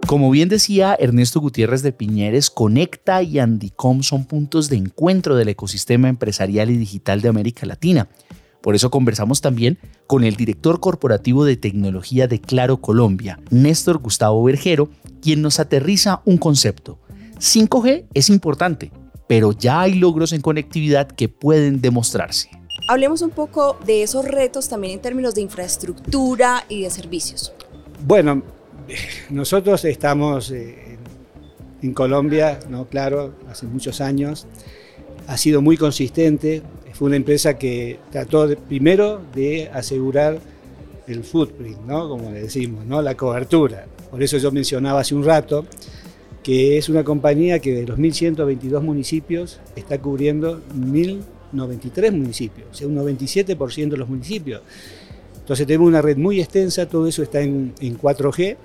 Como 0.07 0.31
bien 0.31 0.51
decía 0.51 0.95
Ernesto 0.99 1.41
Gutiérrez 1.41 1.83
de 1.83 1.93
Piñeres, 1.93 2.51
Conecta 2.51 3.23
y 3.23 3.39
Andicom 3.39 4.03
son 4.03 4.27
puntos 4.27 4.69
de 4.69 4.77
encuentro 4.77 5.35
del 5.35 5.49
ecosistema 5.49 6.09
empresarial 6.09 6.71
y 6.71 6.77
digital 6.77 7.23
de 7.23 7.29
América 7.29 7.65
Latina. 7.65 8.09
Por 8.61 8.75
eso 8.75 8.91
conversamos 8.91 9.41
también 9.41 9.79
con 10.07 10.25
el 10.25 10.37
director 10.37 10.79
corporativo 10.81 11.45
de 11.47 11.57
tecnología 11.57 12.29
de 12.29 12.41
Claro 12.41 12.83
Colombia, 12.83 13.41
Néstor 13.51 13.99
Gustavo 13.99 14.45
Vergero, 14.45 14.91
quien 15.23 15.41
nos 15.41 15.59
aterriza 15.59 16.21
un 16.27 16.37
concepto. 16.37 16.99
5G 17.39 18.05
es 18.13 18.29
importante, 18.29 18.93
pero 19.27 19.53
ya 19.53 19.81
hay 19.81 19.95
logros 19.95 20.33
en 20.33 20.43
conectividad 20.43 21.09
que 21.09 21.29
pueden 21.31 21.81
demostrarse. 21.81 22.51
Hablemos 22.89 23.23
un 23.23 23.31
poco 23.31 23.79
de 23.87 24.03
esos 24.03 24.27
retos 24.27 24.69
también 24.69 24.95
en 24.95 25.01
términos 25.01 25.35
de 25.35 25.41
infraestructura 25.41 26.65
y 26.69 26.83
de 26.83 26.91
servicios. 26.91 27.55
Bueno, 28.07 28.43
nosotros 29.31 29.85
estamos 29.85 30.51
eh, 30.51 30.99
en 31.83 31.93
Colombia, 31.93 32.59
¿no? 32.69 32.87
claro, 32.87 33.35
hace 33.49 33.67
muchos 33.67 34.01
años. 34.01 34.47
Ha 35.27 35.37
sido 35.39 35.63
muy 35.63 35.77
consistente, 35.77 36.63
fue 36.93 37.07
una 37.07 37.17
empresa 37.17 37.59
que 37.59 37.99
trató 38.11 38.49
primero 38.69 39.23
de 39.35 39.71
asegurar 39.73 40.39
el 41.07 41.25
footprint, 41.25 41.81
¿no? 41.87 42.09
como 42.09 42.31
le 42.31 42.43
decimos, 42.43 42.85
¿no? 42.85 43.03
la 43.03 43.17
cobertura. 43.17 43.87
Por 44.11 44.23
eso 44.23 44.39
yo 44.39 44.53
mencionaba 44.53 45.01
hace 45.01 45.15
un 45.15 45.25
rato 45.25 45.67
que 46.43 46.77
es 46.77 46.89
una 46.91 47.03
compañía 47.03 47.59
que 47.59 47.75
de 47.75 47.87
los 47.87 47.99
1.122 47.99 48.83
municipios 48.83 49.61
está 49.75 49.99
cubriendo 50.01 50.61
1.093 50.77 52.13
municipios, 52.13 52.69
o 52.71 52.75
sea, 52.75 52.87
un 52.87 52.97
97% 52.97 53.89
de 53.89 53.97
los 53.97 54.09
municipios. 54.09 54.61
Entonces 55.45 55.67
tenemos 55.67 55.89
una 55.89 56.01
red 56.01 56.17
muy 56.17 56.41
extensa, 56.41 56.87
todo 56.87 57.07
eso 57.07 57.23
está 57.23 57.41
en, 57.41 57.75
4G. 57.75 58.57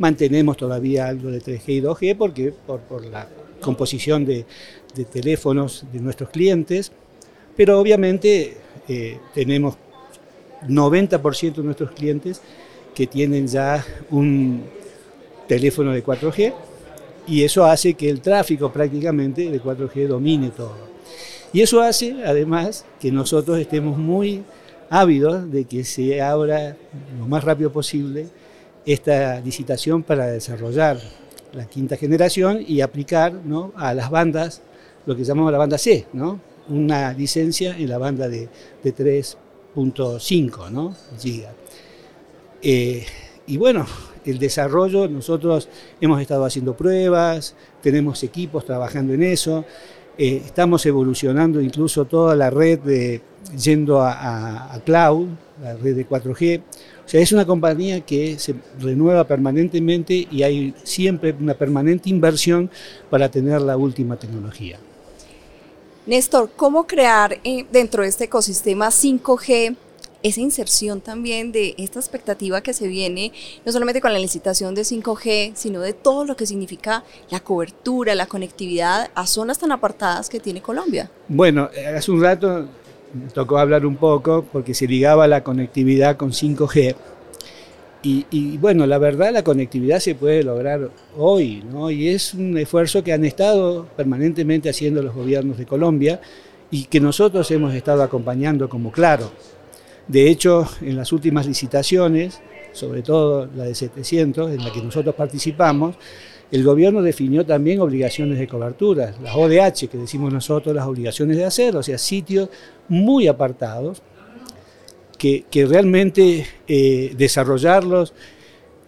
Mantenemos 0.00 0.56
todavía 0.56 1.06
algo 1.06 1.30
de 1.30 1.40
3G 1.40 1.62
y 1.68 1.80
2G 1.80 2.16
porque, 2.16 2.52
por, 2.66 3.06
la 3.06 3.28
composición 3.60 4.24
de 4.24 4.44
teléfonos 5.12 5.84
de 5.92 6.00
nuestros 6.00 6.30
clientes 6.30 6.90
pero 7.60 7.78
obviamente 7.78 8.56
eh, 8.88 9.18
tenemos 9.34 9.74
90% 10.66 11.56
de 11.56 11.62
nuestros 11.62 11.90
clientes 11.90 12.40
que 12.94 13.06
tienen 13.06 13.46
ya 13.46 13.84
un 14.10 14.62
teléfono 15.46 15.92
de 15.92 16.02
4G 16.02 16.54
y 17.26 17.44
eso 17.44 17.66
hace 17.66 17.92
que 17.92 18.08
el 18.08 18.22
tráfico 18.22 18.72
prácticamente 18.72 19.50
de 19.50 19.62
4G 19.62 20.06
domine 20.06 20.48
todo. 20.48 20.74
Y 21.52 21.60
eso 21.60 21.82
hace 21.82 22.24
además 22.24 22.86
que 22.98 23.12
nosotros 23.12 23.58
estemos 23.58 23.98
muy 23.98 24.42
ávidos 24.88 25.50
de 25.52 25.66
que 25.66 25.84
se 25.84 26.22
abra 26.22 26.78
lo 27.18 27.26
más 27.26 27.44
rápido 27.44 27.70
posible 27.70 28.28
esta 28.86 29.40
licitación 29.40 30.02
para 30.02 30.26
desarrollar 30.26 30.98
la 31.52 31.66
quinta 31.66 31.96
generación 31.96 32.64
y 32.66 32.80
aplicar 32.80 33.40
a 33.76 33.94
las 33.94 34.10
bandas, 34.10 34.62
lo 35.06 35.16
que 35.16 35.24
llamamos 35.24 35.52
la 35.52 35.58
banda 35.58 35.78
C, 35.78 36.06
¿no? 36.12 36.40
una 36.68 37.12
licencia 37.12 37.76
en 37.76 37.88
la 37.88 37.98
banda 37.98 38.28
de, 38.28 38.48
3.5 38.84 40.70
¿no? 40.70 40.94
giga. 41.18 41.52
Eh, 42.62 43.04
y 43.46 43.56
bueno, 43.56 43.86
el 44.24 44.38
desarrollo, 44.38 45.08
nosotros 45.08 45.68
hemos 46.00 46.20
estado 46.20 46.44
haciendo 46.44 46.76
pruebas, 46.76 47.54
tenemos 47.82 48.22
equipos 48.22 48.64
trabajando 48.64 49.14
en 49.14 49.22
eso, 49.22 49.64
eh, 50.18 50.42
estamos 50.44 50.84
evolucionando 50.86 51.60
incluso 51.60 52.04
toda 52.04 52.36
la 52.36 52.50
red 52.50 53.20
yendo 53.56 54.02
a, 54.02 54.80
cloud, 54.84 55.28
la 55.62 55.74
red 55.76 55.96
de 55.96 56.06
4G. 56.06 56.62
O 57.10 57.12
sea, 57.12 57.20
es 57.20 57.32
una 57.32 57.44
compañía 57.44 58.02
que 58.02 58.38
se 58.38 58.54
renueva 58.78 59.26
permanentemente 59.26 60.28
y 60.30 60.44
hay 60.44 60.72
siempre 60.84 61.34
una 61.40 61.54
permanente 61.54 62.08
inversión 62.08 62.70
para 63.10 63.28
tener 63.28 63.60
la 63.62 63.76
última 63.76 64.14
tecnología. 64.14 64.78
Néstor, 66.06 66.50
¿cómo 66.54 66.86
crear 66.86 67.40
eh, 67.42 67.66
dentro 67.72 68.04
de 68.04 68.10
este 68.10 68.26
ecosistema 68.26 68.90
5G 68.90 69.74
esa 70.22 70.40
inserción 70.40 71.00
también 71.00 71.50
de 71.50 71.74
esta 71.78 71.98
expectativa 71.98 72.60
que 72.60 72.74
se 72.74 72.86
viene, 72.86 73.32
no 73.64 73.72
solamente 73.72 74.00
con 74.00 74.12
la 74.12 74.18
licitación 74.18 74.76
de 74.76 74.82
5G, 74.82 75.52
sino 75.54 75.80
de 75.80 75.94
todo 75.94 76.24
lo 76.24 76.36
que 76.36 76.46
significa 76.46 77.02
la 77.30 77.40
cobertura, 77.40 78.14
la 78.14 78.26
conectividad 78.26 79.10
a 79.16 79.26
zonas 79.26 79.58
tan 79.58 79.72
apartadas 79.72 80.28
que 80.28 80.38
tiene 80.38 80.62
Colombia? 80.62 81.10
Bueno, 81.26 81.70
hace 81.96 82.10
un 82.10 82.22
rato 82.22 82.68
me 83.14 83.30
tocó 83.30 83.58
hablar 83.58 83.86
un 83.86 83.96
poco 83.96 84.44
porque 84.52 84.74
se 84.74 84.86
ligaba 84.86 85.26
la 85.26 85.42
conectividad 85.42 86.16
con 86.16 86.32
5G. 86.32 86.94
Y, 88.02 88.56
bueno, 88.56 88.86
la 88.86 88.96
verdad 88.96 89.30
la 89.30 89.44
conectividad 89.44 89.98
se 89.98 90.14
puede 90.14 90.42
lograr 90.42 90.90
hoy, 91.18 91.62
¿no? 91.70 91.90
Y 91.90 92.08
es 92.08 92.32
un 92.32 92.56
esfuerzo 92.56 93.04
que 93.04 93.12
han 93.12 93.26
estado 93.26 93.86
permanentemente 93.94 94.70
haciendo 94.70 95.02
los 95.02 95.14
gobiernos 95.14 95.58
de 95.58 95.66
Colombia 95.66 96.18
y 96.70 96.84
que 96.84 96.98
nosotros 96.98 97.50
hemos 97.50 97.74
estado 97.74 98.02
acompañando 98.02 98.70
como 98.70 98.90
claro. 98.90 99.30
De 100.08 100.30
hecho, 100.30 100.66
en 100.80 100.96
las 100.96 101.12
últimas 101.12 101.46
licitaciones, 101.46 102.40
sobre 102.72 103.02
todo 103.02 103.46
la 103.54 103.64
de 103.64 103.74
700, 103.74 104.52
en 104.52 104.64
la 104.64 104.72
que 104.72 104.80
nosotros 104.80 105.14
participamos, 105.14 105.96
el 106.50 106.64
gobierno 106.64 107.02
definió 107.02 107.46
también 107.46 107.80
obligaciones 107.80 108.38
de 108.38 108.48
cobertura, 108.48 109.14
las 109.22 109.34
ODH, 109.36 109.88
que 109.88 109.98
decimos 109.98 110.32
nosotros, 110.32 110.74
las 110.74 110.86
obligaciones 110.86 111.36
de 111.36 111.44
hacer, 111.44 111.76
o 111.76 111.82
sea, 111.82 111.96
sitios 111.96 112.48
muy 112.88 113.28
apartados, 113.28 114.02
que, 115.16 115.44
realmente 115.68 116.46
eh, 116.66 117.14
desarrollarlos 117.16 118.14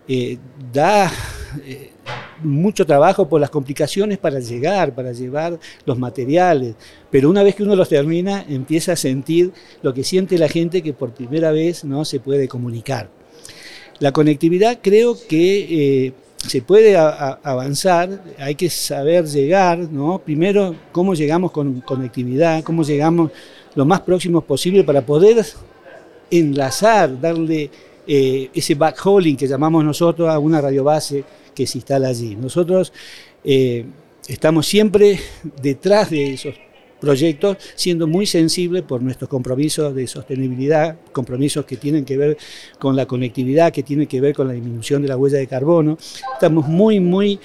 eh, 0.08 0.38
da 0.72 1.12
eh, 1.64 1.90
mucho 2.42 2.86
trabajo 2.86 3.28
por 3.28 3.40
las 3.40 3.50
complicaciones 3.50 4.18
para 4.18 4.40
llegar, 4.40 4.94
para 4.94 5.12
llevar 5.12 5.60
los 5.84 5.98
materiales, 5.98 6.74
pero 7.10 7.28
una 7.28 7.42
vez 7.42 7.54
que 7.54 7.62
uno 7.62 7.76
los 7.76 7.90
termina, 7.90 8.44
empieza 8.48 8.92
a 8.92 8.96
sentir 8.96 9.52
lo 9.82 9.92
que 9.92 10.02
siente 10.02 10.38
la 10.38 10.48
gente 10.48 10.82
que 10.82 10.94
por 10.94 11.12
primera 11.12 11.52
vez 11.52 11.84
no 11.84 12.04
se 12.04 12.18
puede 12.18 12.48
comunicar. 12.48 13.10
La 14.00 14.10
conectividad 14.10 14.80
creo 14.82 15.16
que 15.28 16.14
se 16.46 16.60
puede 16.62 16.96
avanzar, 16.96 18.22
hay 18.38 18.54
que 18.54 18.68
saber 18.68 19.26
llegar, 19.26 19.78
¿no? 19.78 20.18
Primero, 20.18 20.74
cómo 20.90 21.14
llegamos 21.14 21.52
con 21.52 21.80
conectividad, 21.80 22.62
cómo 22.64 22.82
llegamos 22.82 23.30
lo 23.74 23.84
más 23.84 24.00
próximos 24.00 24.44
posible 24.44 24.84
para 24.84 25.02
poder 25.02 25.44
enlazar, 26.30 27.20
darle 27.20 27.70
eh, 28.06 28.50
ese 28.52 28.74
backhauling 28.74 29.36
que 29.36 29.46
llamamos 29.46 29.84
nosotros 29.84 30.28
a 30.28 30.38
una 30.38 30.60
radiobase 30.60 31.24
que 31.54 31.66
se 31.66 31.78
instala 31.78 32.08
allí. 32.08 32.34
Nosotros 32.34 32.92
eh, 33.44 33.84
estamos 34.26 34.66
siempre 34.66 35.20
detrás 35.62 36.10
de 36.10 36.34
esos 36.34 36.54
proyectos, 37.02 37.56
siendo 37.74 38.06
muy 38.06 38.26
sensible 38.26 38.84
por 38.84 39.02
nuestros 39.02 39.28
compromisos 39.28 39.92
de 39.92 40.06
sostenibilidad, 40.06 40.96
compromisos 41.10 41.64
que 41.64 41.76
tienen 41.76 42.04
que 42.04 42.16
ver 42.16 42.38
con 42.78 42.94
la 42.94 43.06
conectividad, 43.06 43.72
que 43.72 43.82
tienen 43.82 44.06
que 44.06 44.20
ver 44.20 44.36
con 44.36 44.46
la 44.46 44.54
disminución 44.54 45.02
de 45.02 45.08
la 45.08 45.16
huella 45.16 45.38
de 45.38 45.48
carbono. 45.48 45.98
Estamos 46.34 46.68
muy, 46.68 47.00
muy, 47.00 47.40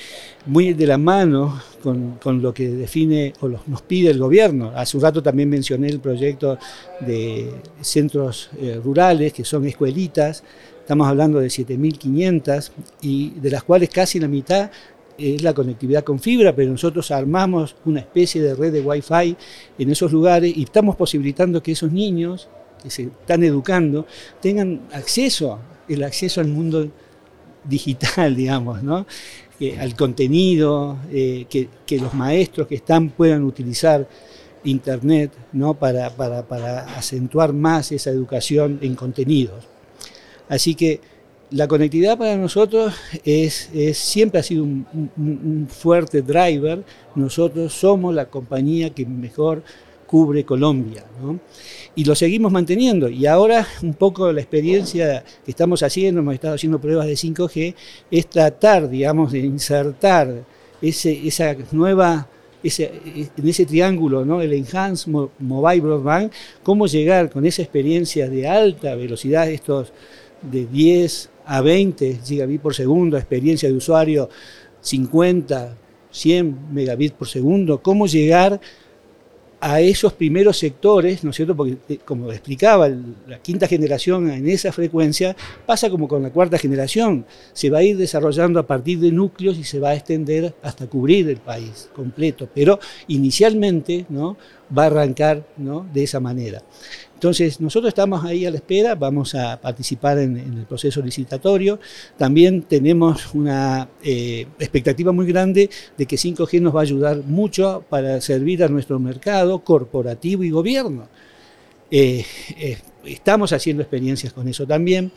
muy 0.46 0.74
de 0.74 0.86
la 0.86 1.00
mano 1.00 1.60
con, 1.82 2.20
con 2.22 2.40
lo 2.40 2.54
que 2.54 2.70
define 2.70 3.34
o 3.40 3.50
nos 3.50 3.82
pide 3.82 4.12
el 4.12 4.20
gobierno. 4.20 4.72
Hace 4.76 4.96
un 4.96 5.02
rato 5.02 5.24
también 5.24 5.50
mencioné 5.50 5.88
el 5.88 6.00
proyecto 6.00 6.60
de 7.00 7.52
centros 7.82 8.52
eh, 8.62 8.80
rurales, 8.84 9.34
que 9.34 9.44
son 9.44 9.66
escuelitas, 9.66 10.44
Estamos 10.88 11.10
hablando 11.10 11.42
de 11.42 11.48
7.500 11.48 12.72
y 13.02 13.32
de 13.32 13.52
las 13.52 13.64
cuales 13.64 13.90
casi 13.90 14.22
la 14.22 14.30
mitad 14.30 14.72
es 15.17 15.41
la 15.41 15.53
conectividad 15.53 16.03
con 16.03 16.19
fibra, 16.19 16.55
pero 16.55 16.71
nosotros 16.71 17.12
armamos 17.12 17.75
una 17.86 18.00
especie 18.00 18.41
de 18.41 18.55
red 18.55 18.71
de 18.71 18.81
Wi-Fi 18.81 19.36
en 19.79 19.89
esos 19.89 20.12
lugares 20.12 20.55
y 20.55 20.63
estamos 20.63 20.95
posibilitando 20.95 21.62
que 21.62 21.71
esos 21.71 21.91
niños 21.91 22.47
que 22.81 22.89
se 22.89 23.03
están 23.03 23.43
educando 23.43 24.05
tengan 24.41 24.81
acceso, 24.91 25.59
el 25.88 26.03
acceso 26.03 26.41
al 26.41 26.47
mundo 26.47 26.88
digital, 27.63 28.36
digamos, 28.36 28.84
¿no? 28.84 29.06
al 29.80 29.95
contenido, 29.95 30.97
eh, 31.12 31.47
que, 31.49 31.99
los 31.99 32.13
maestros 32.13 32.67
que 32.67 32.75
están 32.75 33.10
puedan 33.10 33.43
utilizar 33.43 34.08
Internet 34.63 35.32
¿no? 35.53 35.73
para, 35.73 36.12
para 36.12 36.95
acentuar 36.95 37.53
más 37.53 37.91
esa 37.91 38.12
educación 38.12 38.77
en 38.82 38.95
contenidos. 38.95 39.65
Así 40.47 40.75
que 40.75 41.01
la 41.51 41.67
conectividad 41.67 42.17
para 42.17 42.36
nosotros 42.36 42.93
es, 43.23 43.69
siempre 43.93 44.39
ha 44.39 44.43
sido 44.43 44.63
un, 44.63 45.67
fuerte 45.69 46.21
driver. 46.21 46.83
Nosotros 47.15 47.73
somos 47.73 48.13
la 48.13 48.25
compañía 48.25 48.89
que 48.89 49.05
mejor 49.05 49.63
cubre 50.05 50.43
Colombia. 50.43 51.05
Y 51.95 52.03
lo 52.03 52.15
seguimos 52.15 52.51
manteniendo. 52.51 53.10
Y 53.10 53.25
ahora 53.25 53.65
un 53.81 53.93
poco 53.93 54.31
la 54.31 54.41
experiencia 54.41 55.23
que 55.45 55.51
estamos 55.51 55.83
haciendo, 55.83 56.19
hemos 56.19 56.33
estado 56.33 56.55
haciendo 56.55 56.79
pruebas 56.79 57.07
de 57.07 57.13
5G, 57.13 57.75
es 58.12 58.27
tratar, 58.29 58.89
digamos, 58.89 59.31
de 59.31 59.39
insertar 59.39 60.43
ese, 60.81 61.27
esa 61.27 61.55
nueva, 61.71 62.27
ese, 62.62 62.91
en 63.38 63.47
ese 63.47 63.65
triángulo, 63.65 64.25
¿no? 64.25 64.41
el 64.41 64.53
Enhanced 64.53 65.12
Mobile 65.39 65.81
Broadband, 65.81 66.31
cómo 66.62 66.88
llegar 66.88 67.29
con 67.29 67.45
esa 67.45 67.62
experiencia 67.62 68.29
de 68.29 68.47
alta 68.47 68.95
velocidad, 68.95 69.49
estos 69.49 69.91
de 70.41 70.65
10 70.65 71.31
a 71.47 71.62
20 71.62 72.19
gigabits 72.23 72.62
por 72.62 72.75
segundo, 72.75 73.17
experiencia 73.17 73.69
de 73.69 73.75
usuario 73.75 74.29
50, 74.81 75.75
100 76.12 76.73
megabits 76.73 77.13
por 77.13 77.27
segundo, 77.27 77.81
cómo 77.81 78.05
llegar 78.05 78.60
a 79.60 79.81
esos 79.81 80.13
primeros 80.13 80.57
sectores, 80.60 81.23
¿no 81.23 81.31
es 81.31 81.36
cierto? 81.36 81.55
Porque, 81.55 81.77
eh, 81.89 81.99
como 82.05 82.31
explicaba, 82.31 82.89
la 83.27 83.39
quinta 83.39 83.67
generación 83.67 84.29
en 84.29 84.47
esa 84.47 84.71
frecuencia 84.71 85.36
pasa 85.65 85.89
como 85.89 86.07
con 86.07 86.21
la 86.21 86.29
cuarta 86.29 86.57
generación, 86.60 87.25
se 87.53 87.69
va 87.69 87.79
a 87.79 87.83
ir 87.83 87.97
desarrollando 87.97 88.60
a 88.60 88.67
partir 88.67 88.99
de 88.99 89.12
núcleos 89.12 89.57
y 89.57 89.63
se 89.63 89.79
va 89.79 89.89
a 89.89 89.95
extender 89.95 90.53
hasta 90.62 90.88
cubrir 90.88 91.29
el 91.29 91.38
país 91.38 91.89
completo, 91.95 92.47
pero 92.53 92.79
inicialmente 93.07 94.05
¿no? 94.10 94.38
va 94.75 94.83
a 94.83 94.88
arrancar 94.88 95.43
¿no? 95.57 95.88
de 95.91 96.03
esa 96.03 96.19
manera. 96.19 96.62
Entonces, 97.17 97.60
nosotros 97.60 97.89
estamos 97.89 98.23
ahí 98.23 98.45
a 98.45 98.51
la 98.51 98.58
espera, 98.58 98.93
vamos 98.93 99.34
a 99.34 99.60
participar 99.60 100.19
en, 100.19 100.38
el 100.38 100.67
proceso 100.67 101.01
licitatorio. 101.01 101.80
También 102.15 102.62
tenemos 102.62 103.34
una 103.34 103.89
eh, 104.03 104.45
expectativa 104.60 105.12
muy 105.12 105.25
grande 105.25 105.67
de 105.97 106.06
que 106.06 106.15
5G 106.15 106.62
nos 106.62 106.75
va 106.75 106.82
a 106.82 106.84
ayudar 106.84 107.17
mucho 107.25 107.84
para 107.89 108.21
servir 108.21 108.63
a 108.63 108.67
nuestro 108.67 108.99
mercado 108.99 109.58
corporativo 109.63 110.43
y 110.43 110.51
gobierno. 110.51 111.08
Eh, 111.89 112.23
eh, 112.56 112.77
estamos 113.03 113.51
haciendo 113.51 113.82
experiencias 113.82 114.32
con 114.32 114.47
eso 114.47 114.67
también. 114.67 115.12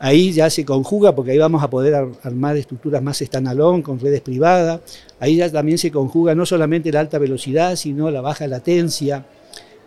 Ahí 0.00 0.30
ya 0.30 0.50
se 0.50 0.66
conjuga 0.66 1.14
porque 1.14 1.30
ahí 1.30 1.38
vamos 1.38 1.62
a 1.62 1.70
poder 1.70 1.94
armar 2.22 2.58
estructuras 2.58 3.02
más 3.02 3.16
standalone 3.16 3.82
con 3.82 3.98
redes 3.98 4.20
privadas. 4.20 4.82
Ahí 5.18 5.36
ya 5.36 5.50
también 5.50 5.78
se 5.78 5.90
conjuga 5.90 6.34
no 6.34 6.44
solamente 6.44 6.92
la 6.92 7.00
alta 7.00 7.16
velocidad, 7.16 7.76
sino 7.76 8.10
la 8.10 8.20
baja 8.20 8.46
latencia 8.46 9.24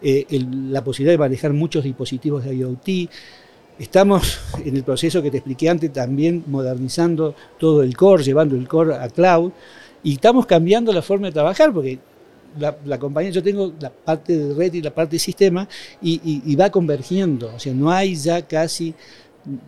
eh, 0.02 0.26
la 0.70 0.84
posibilidad 0.84 1.14
de 1.14 1.18
manejar 1.18 1.54
muchos 1.54 1.84
dispositivos 1.84 2.44
de 2.44 2.56
IoT. 2.56 3.10
Estamos 3.80 4.40
en 4.66 4.76
el 4.76 4.84
proceso 4.84 5.22
que 5.22 5.30
te 5.30 5.38
expliqué 5.38 5.70
antes 5.70 5.94
también 5.94 6.44
modernizando 6.48 7.36
todo 7.60 7.84
el 7.84 7.96
core, 7.96 8.24
llevando 8.24 8.56
el 8.56 8.68
core 8.68 8.96
a 8.96 9.08
cloud 9.10 9.52
y 10.04 10.14
estamos 10.14 10.46
cambiando 10.46 10.92
la 10.94 11.02
forma 11.02 11.28
de 11.28 11.34
trabajar 11.34 11.74
porque 11.74 12.00
la, 12.60 12.98
compañía, 12.98 13.32
yo 13.32 13.44
tengo 13.44 13.74
la 13.80 13.90
parte 13.90 14.38
de 14.38 14.54
red 14.54 14.74
y 14.74 14.82
la 14.82 14.94
parte 14.94 15.16
de 15.16 15.20
sistema 15.20 15.68
y, 16.02 16.56
va 16.56 16.70
convergiendo, 16.70 17.52
o 17.56 17.60
sea, 17.60 17.74
no 17.74 17.92
hay 17.92 18.16
ya 18.16 18.42
casi 18.42 18.94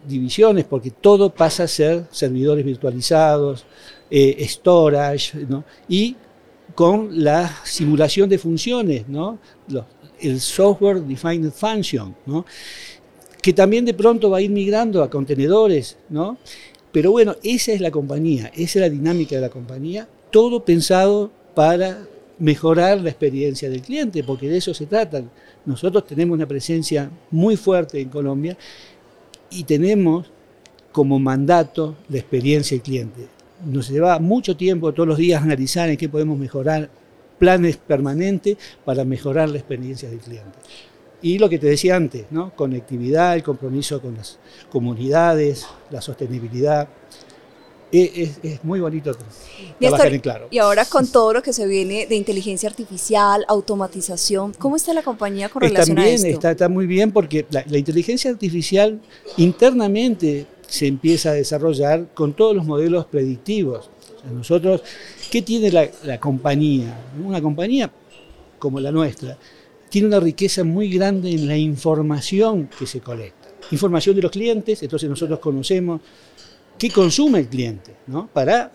divisiones 0.08 0.66
porque 0.66 0.92
todo 0.92 1.30
pasa 1.30 1.64
a 1.64 1.68
ser 1.68 2.06
servidores 2.12 2.66
virtualizados, 2.66 3.66
eh, 4.10 4.46
storage, 4.48 5.46
y 5.88 6.16
con 6.76 7.24
la 7.24 7.52
simulación 7.64 8.30
de 8.30 8.38
funciones, 8.38 9.08
¿no? 9.08 9.38
El 10.22 10.40
software 10.40 11.02
defined 11.02 11.52
function, 11.52 12.16
¿no? 12.26 12.46
que 13.42 13.54
también 13.54 13.86
de 13.86 13.94
pronto 13.94 14.30
va 14.30 14.38
a 14.38 14.42
ir 14.42 14.50
migrando 14.50 15.02
a 15.02 15.10
contenedores, 15.10 15.98
¿no? 16.10 16.38
Pero 16.92 17.12
bueno, 17.12 17.36
esa 17.44 17.72
es 17.72 17.82
la 17.82 17.92
compañía, 17.92 18.52
esa 18.56 18.80
es 18.80 18.82
la 18.82 18.90
dinámica 18.90 19.36
de 19.36 19.42
la 19.42 19.50
compañía, 19.50 20.08
todo 20.32 20.66
pensado 20.66 21.32
para 21.54 22.06
mejorar 22.40 23.02
la 23.02 23.10
experiencia 23.10 23.70
del 23.70 23.82
cliente, 23.82 24.24
porque 24.24 24.50
de 24.50 24.58
eso 24.58 24.74
se 24.74 24.86
trata. 24.86 25.24
Nosotros 25.66 26.08
tenemos 26.08 26.36
una 26.36 26.48
presencia 26.48 27.12
muy 27.32 27.58
fuerte 27.58 28.00
en 28.00 28.10
Colombia 28.10 28.58
y 29.52 29.64
tenemos 29.64 30.28
como 30.92 31.20
mandato 31.20 31.96
la 32.10 32.18
experiencia 32.18 32.76
del 32.76 32.84
cliente. 32.84 33.28
Nos 33.66 33.90
lleva 33.90 34.18
mucho 34.20 34.56
tiempo 34.58 34.94
todos 34.94 35.08
los 35.08 35.18
días 35.18 35.44
analizar 35.44 35.90
en 35.90 35.98
qué 35.98 36.10
podemos 36.10 36.40
mejorar 36.40 36.90
planes 37.40 37.78
permanentes 37.78 38.58
para 38.86 39.04
mejorar 39.06 39.50
la 39.50 39.58
experiencia 39.58 40.10
del 40.10 40.20
cliente. 40.20 40.60
Y 41.22 41.38
lo 41.38 41.50
que 41.50 41.58
te 41.58 41.68
decía 41.68 41.96
antes, 41.96 42.26
¿no? 42.30 42.56
conectividad, 42.56 43.36
el 43.36 43.44
compromiso 43.44 44.02
con 44.02 44.16
las 44.16 44.38
comunidades, 44.72 45.66
la 45.90 46.02
sostenibilidad. 46.02 46.88
Es, 47.92 48.38
es, 48.44 48.64
muy 48.64 48.80
bonito 48.80 49.18
trabajar 49.80 50.14
en 50.14 50.22
claro. 50.22 50.48
Y 50.52 50.60
ahora 50.60 50.86
con 50.86 51.12
todo 51.12 51.34
lo 51.34 51.42
que 51.42 51.54
se 51.54 51.66
viene 51.66 52.06
de 52.06 52.14
inteligencia 52.14 52.70
artificial, 52.70 53.44
automatización, 53.48 54.54
¿cómo 54.60 54.76
está 54.76 54.94
la 54.94 55.02
compañía 55.02 55.50
con 55.50 55.64
relación 55.64 55.98
a 55.98 56.08
esto? 56.08 56.28
Está, 56.28 56.52
está 56.52 56.70
muy 56.70 56.86
bien 56.86 57.12
porque 57.12 57.48
la, 57.50 57.64
la 57.68 57.80
inteligencia 57.80 58.30
artificial 58.30 59.02
internamente 59.38 60.46
se 60.68 60.86
empieza 60.86 61.32
a 61.32 61.34
desarrollar 61.34 62.14
con 62.14 62.34
todos 62.34 62.56
los 62.56 62.64
modelos 62.64 63.08
predictivos. 63.08 63.90
Nosotros, 64.32 64.82
¿qué 65.32 65.42
tiene 65.42 65.72
la, 65.72 66.20
compañía? 66.20 66.96
Una 67.24 67.42
compañía 67.42 67.92
como 68.58 68.80
la 68.80 68.92
nuestra 68.92 69.38
tiene 69.90 70.08
una 70.08 70.20
riqueza 70.20 70.64
muy 70.64 70.90
grande 70.90 71.32
en 71.32 71.48
la 71.48 71.58
información 71.58 72.70
que 72.78 72.86
se 72.86 73.00
colecta. 73.00 73.50
Información 73.72 74.16
de 74.16 74.22
los 74.22 74.32
clientes, 74.32 74.82
entonces 74.84 75.10
nosotros 75.10 75.40
conocemos 75.40 76.02
qué 76.78 76.90
consume 76.92 77.40
el 77.40 77.48
cliente, 77.48 77.96
¿no? 78.08 78.28
Para 78.32 78.72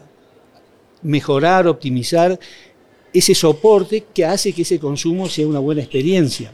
mejorar, 1.02 1.66
optimizar 1.68 2.38
ese 3.12 3.34
soporte 3.34 4.06
que 4.12 4.24
hace 4.24 4.52
que 4.52 4.62
ese 4.62 4.78
consumo 4.78 5.28
sea 5.28 5.46
una 5.46 5.60
buena 5.60 5.82
experiencia. 5.82 6.52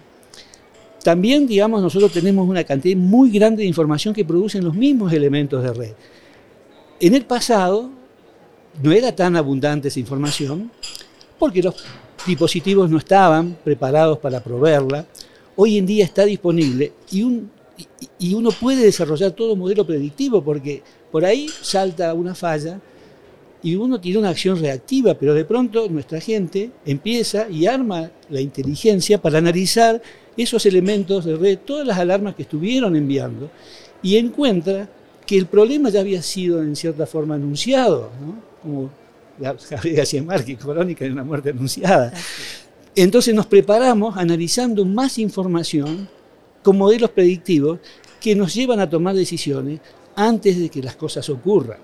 También, 1.02 1.46
digamos, 1.46 1.80
nosotros 1.80 2.12
tenemos 2.12 2.46
una 2.46 2.64
cantidad 2.64 2.96
muy 2.98 3.30
grande 3.30 3.62
de 3.62 3.68
información 3.68 4.12
que 4.12 4.24
producen 4.24 4.62
los 4.64 4.74
mismos 4.74 5.12
elementos 5.12 5.62
de 5.62 5.72
red. 5.72 5.92
En 7.00 7.14
el 7.14 7.24
pasado 7.24 7.90
no 8.82 8.92
era 8.92 9.14
tan 9.14 9.36
abundante 9.36 9.88
esa 9.88 10.00
información 10.00 10.70
porque 11.38 11.62
los 11.62 11.74
dispositivos 12.26 12.90
no 12.90 12.98
estaban 12.98 13.56
preparados 13.64 14.18
para 14.18 14.42
proveerla. 14.42 15.06
Hoy 15.56 15.78
en 15.78 15.86
día 15.86 16.04
está 16.04 16.24
disponible 16.24 16.92
y, 17.10 17.22
un, 17.22 17.50
y 18.18 18.34
uno 18.34 18.50
puede 18.50 18.84
desarrollar 18.84 19.32
todo 19.32 19.56
modelo 19.56 19.86
predictivo 19.86 20.42
porque 20.42 20.82
por 21.10 21.24
ahí 21.24 21.48
salta 21.62 22.14
una 22.14 22.34
falla 22.34 22.80
y 23.62 23.74
uno 23.74 24.00
tiene 24.00 24.18
una 24.18 24.30
acción 24.30 24.58
reactiva, 24.58 25.14
pero 25.14 25.34
de 25.34 25.44
pronto 25.44 25.88
nuestra 25.88 26.20
gente 26.20 26.70
empieza 26.86 27.48
y 27.50 27.66
arma 27.66 28.10
la 28.30 28.40
inteligencia 28.40 29.20
para 29.20 29.38
analizar 29.38 30.00
esos 30.36 30.64
elementos 30.64 31.24
de 31.24 31.36
red, 31.36 31.58
todas 31.58 31.86
las 31.86 31.98
alarmas 31.98 32.34
que 32.34 32.42
estuvieron 32.42 32.96
enviando, 32.96 33.50
y 34.02 34.16
encuentra 34.16 34.88
que 35.26 35.36
el 35.36 35.46
problema 35.46 35.90
ya 35.90 36.00
había 36.00 36.22
sido 36.22 36.62
en 36.62 36.74
cierta 36.74 37.06
forma 37.06 37.34
anunciado. 37.34 38.10
Como 38.62 38.90
Javier 39.68 39.96
García 39.96 40.22
Márquez, 40.22 40.58
crónica 40.58 41.04
de 41.04 41.12
una 41.12 41.24
muerte 41.24 41.50
anunciada. 41.50 42.12
Entonces 42.94 43.34
nos 43.34 43.46
preparamos 43.46 44.16
analizando 44.16 44.84
más 44.84 45.18
información 45.18 46.08
con 46.62 46.76
modelos 46.76 47.10
predictivos 47.10 47.78
que 48.20 48.34
nos 48.34 48.52
llevan 48.54 48.80
a 48.80 48.90
tomar 48.90 49.14
decisiones 49.14 49.80
antes 50.14 50.58
de 50.58 50.68
que 50.68 50.82
las 50.82 50.96
cosas 50.96 51.28
ocurran. 51.30 51.78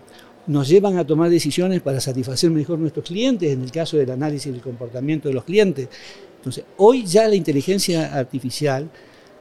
Nos 0.46 0.68
llevan 0.68 0.98
a 0.98 1.06
tomar 1.06 1.30
decisiones 1.30 1.80
para 1.80 2.00
satisfacer 2.00 2.50
mejor 2.50 2.78
nuestros 2.78 3.06
clientes, 3.06 3.50
en 3.52 3.62
el 3.62 3.72
caso 3.72 3.96
del 3.96 4.10
análisis 4.10 4.52
del 4.52 4.60
comportamiento 4.60 5.28
de 5.28 5.34
los 5.34 5.44
clientes. 5.44 5.88
Entonces, 6.36 6.64
hoy 6.76 7.04
ya 7.04 7.26
la 7.26 7.34
inteligencia 7.34 8.14
artificial, 8.14 8.88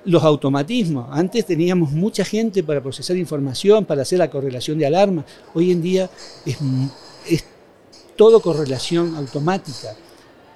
los 0.05 0.23
automatismos, 0.23 1.07
antes 1.11 1.45
teníamos 1.45 1.91
mucha 1.91 2.23
gente 2.23 2.63
para 2.63 2.81
procesar 2.81 3.17
información, 3.17 3.85
para 3.85 4.03
hacer 4.03 4.19
la 4.19 4.29
correlación 4.29 4.79
de 4.79 4.85
alarmas, 4.85 5.25
hoy 5.53 5.71
en 5.71 5.81
día 5.81 6.09
es, 6.45 6.57
es 7.29 7.45
todo 8.15 8.41
correlación 8.41 9.15
automática. 9.15 9.95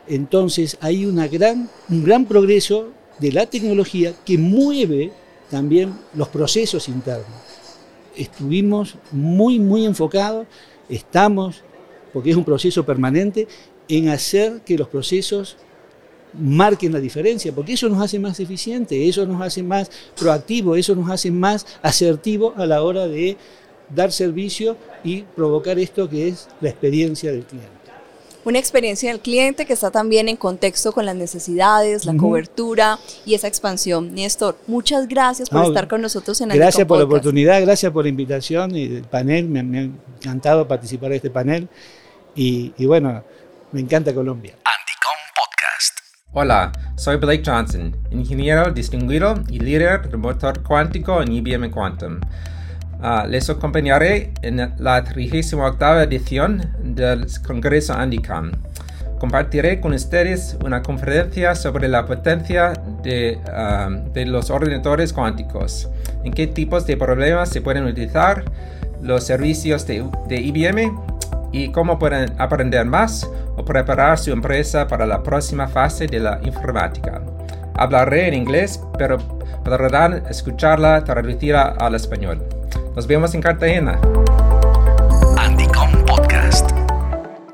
Entonces 0.08 0.78
hay 0.82 1.06
gran, 1.06 1.70
un 1.90 2.04
gran 2.04 2.26
progreso 2.26 2.90
de 3.20 3.32
la 3.32 3.46
tecnología 3.46 4.14
que 4.26 4.38
mueve 4.38 5.12
también 5.50 5.94
los 6.14 6.30
procesos 6.30 6.88
internos. 6.88 7.28
Estuvimos 8.16 8.96
muy, 9.12 9.60
muy 9.60 9.86
enfocados, 9.86 10.48
estamos, 10.88 11.64
porque 12.14 12.32
es 12.32 12.36
un 12.36 12.44
proceso 12.44 12.86
permanente, 12.86 13.48
en 13.88 14.10
hacer 14.10 14.62
que 14.62 14.78
los 14.78 14.88
procesos 14.88 15.58
marquen 16.34 16.94
la 16.94 17.00
diferencia, 17.00 17.52
porque 17.54 17.74
eso 17.74 17.90
nos 17.90 18.02
hace 18.02 18.20
más 18.20 18.40
eficiente, 18.40 19.08
eso 19.08 19.26
nos 19.26 19.42
hace 19.42 19.64
más 19.64 19.90
proactivo, 20.18 20.76
eso 20.76 20.96
nos 20.96 21.10
hace 21.10 21.32
más 21.32 21.66
asertivo 21.82 22.54
a 22.56 22.66
la 22.66 22.84
hora 22.84 23.08
de 23.08 23.38
dar 23.90 24.12
servicio 24.12 24.78
y 25.04 25.24
provocar 25.24 25.80
esto 25.80 26.10
que 26.10 26.28
es 26.28 26.48
la 26.62 26.70
experiencia 26.70 27.32
del 27.32 27.44
cliente. 27.44 27.70
Una 28.46 28.58
experiencia 28.58 29.12
del 29.12 29.20
cliente 29.20 29.66
que 29.66 29.74
está 29.74 29.92
también 29.92 30.30
en 30.30 30.38
contexto 30.38 30.94
con 30.94 31.06
las 31.06 31.16
necesidades, 31.16 32.06
la 32.06 32.16
cobertura 32.16 32.98
y 33.26 33.34
esa 33.34 33.48
expansión. 33.48 34.14
Néstor, 34.14 34.58
muchas 34.66 35.08
gracias 35.08 35.50
por 35.50 35.66
estar 35.66 35.88
con 35.90 36.02
nosotros 36.02 36.40
en 36.42 36.50
Gracias 36.50 36.88
por 36.88 37.00
la 37.00 37.04
oportunidad, 37.04 37.62
gracias 37.62 37.92
por 37.92 38.06
la 38.06 38.10
invitación 38.10 38.76
y 38.76 38.86
el 38.86 39.04
panel. 39.04 39.50
Me, 39.50 39.62
me 39.62 39.80
ha 39.80 39.82
encantado 39.84 40.68
participar 40.68 41.12
en 41.12 41.18
este 41.18 41.30
panel 41.30 41.68
y, 42.34 42.74
y 42.78 42.86
bueno, 42.86 43.24
me 43.72 43.82
encanta 43.82 44.14
Colombia. 44.14 44.56
Hola, 46.32 46.72
soy 46.96 47.18
Blake 47.18 47.42
Johnson, 47.44 47.98
ingeniero 48.12 48.72
distinguido 48.72 49.34
y 49.50 49.60
líder 49.60 50.10
de 50.10 50.16
motor 50.16 50.62
cuántico 50.62 51.24
en 51.24 51.34
IBM 51.34 51.72
Quantum. 51.72 52.20
Uh, 53.02 53.26
les 53.30 53.50
acompañaré 53.50 54.34
en 54.42 54.74
la 54.78 55.04
38 55.06 56.02
edición 56.02 56.70
del 56.84 57.28
Congreso 57.48 57.94
Andicom. 57.94 58.52
Compartiré 59.20 59.80
con 59.80 59.94
ustedes 59.94 60.58
una 60.66 60.82
conferencia 60.82 61.56
sobre 61.56 61.88
la 61.88 62.06
potencia 62.06 62.74
de, 63.02 63.40
uh, 63.48 64.12
de 64.12 64.26
los 64.26 64.50
ordenadores 64.50 65.14
cuánticos, 65.14 65.88
en 66.26 66.34
qué 66.34 66.48
tipos 66.48 66.86
de 66.86 66.98
problemas 66.98 67.48
se 67.48 67.62
pueden 67.62 67.86
utilizar, 67.86 68.44
los 69.02 69.24
servicios 69.24 69.88
de, 69.88 70.06
de 70.28 70.42
IBM 70.42 70.92
y 71.54 71.72
cómo 71.72 71.98
pueden 71.98 72.34
aprender 72.38 72.86
más 72.86 73.30
o 73.56 73.64
preparar 73.64 74.18
su 74.18 74.34
empresa 74.34 74.88
para 74.90 75.06
la 75.06 75.24
próxima 75.24 75.70
fase 75.70 76.06
de 76.06 76.20
la 76.20 76.42
informática. 76.44 77.22
Hablaré 77.76 78.28
en 78.28 78.34
inglés, 78.34 78.82
pero 78.98 79.20
podrán 79.64 80.26
escucharla 80.30 81.02
traducida 81.06 81.76
al 81.80 81.96
español. 81.96 82.59
Nos 82.96 83.08
vemos 83.08 83.34
en 83.34 83.42
Cartagena. 83.42 84.00
Andicom 85.38 85.92
Podcast. 86.06 86.70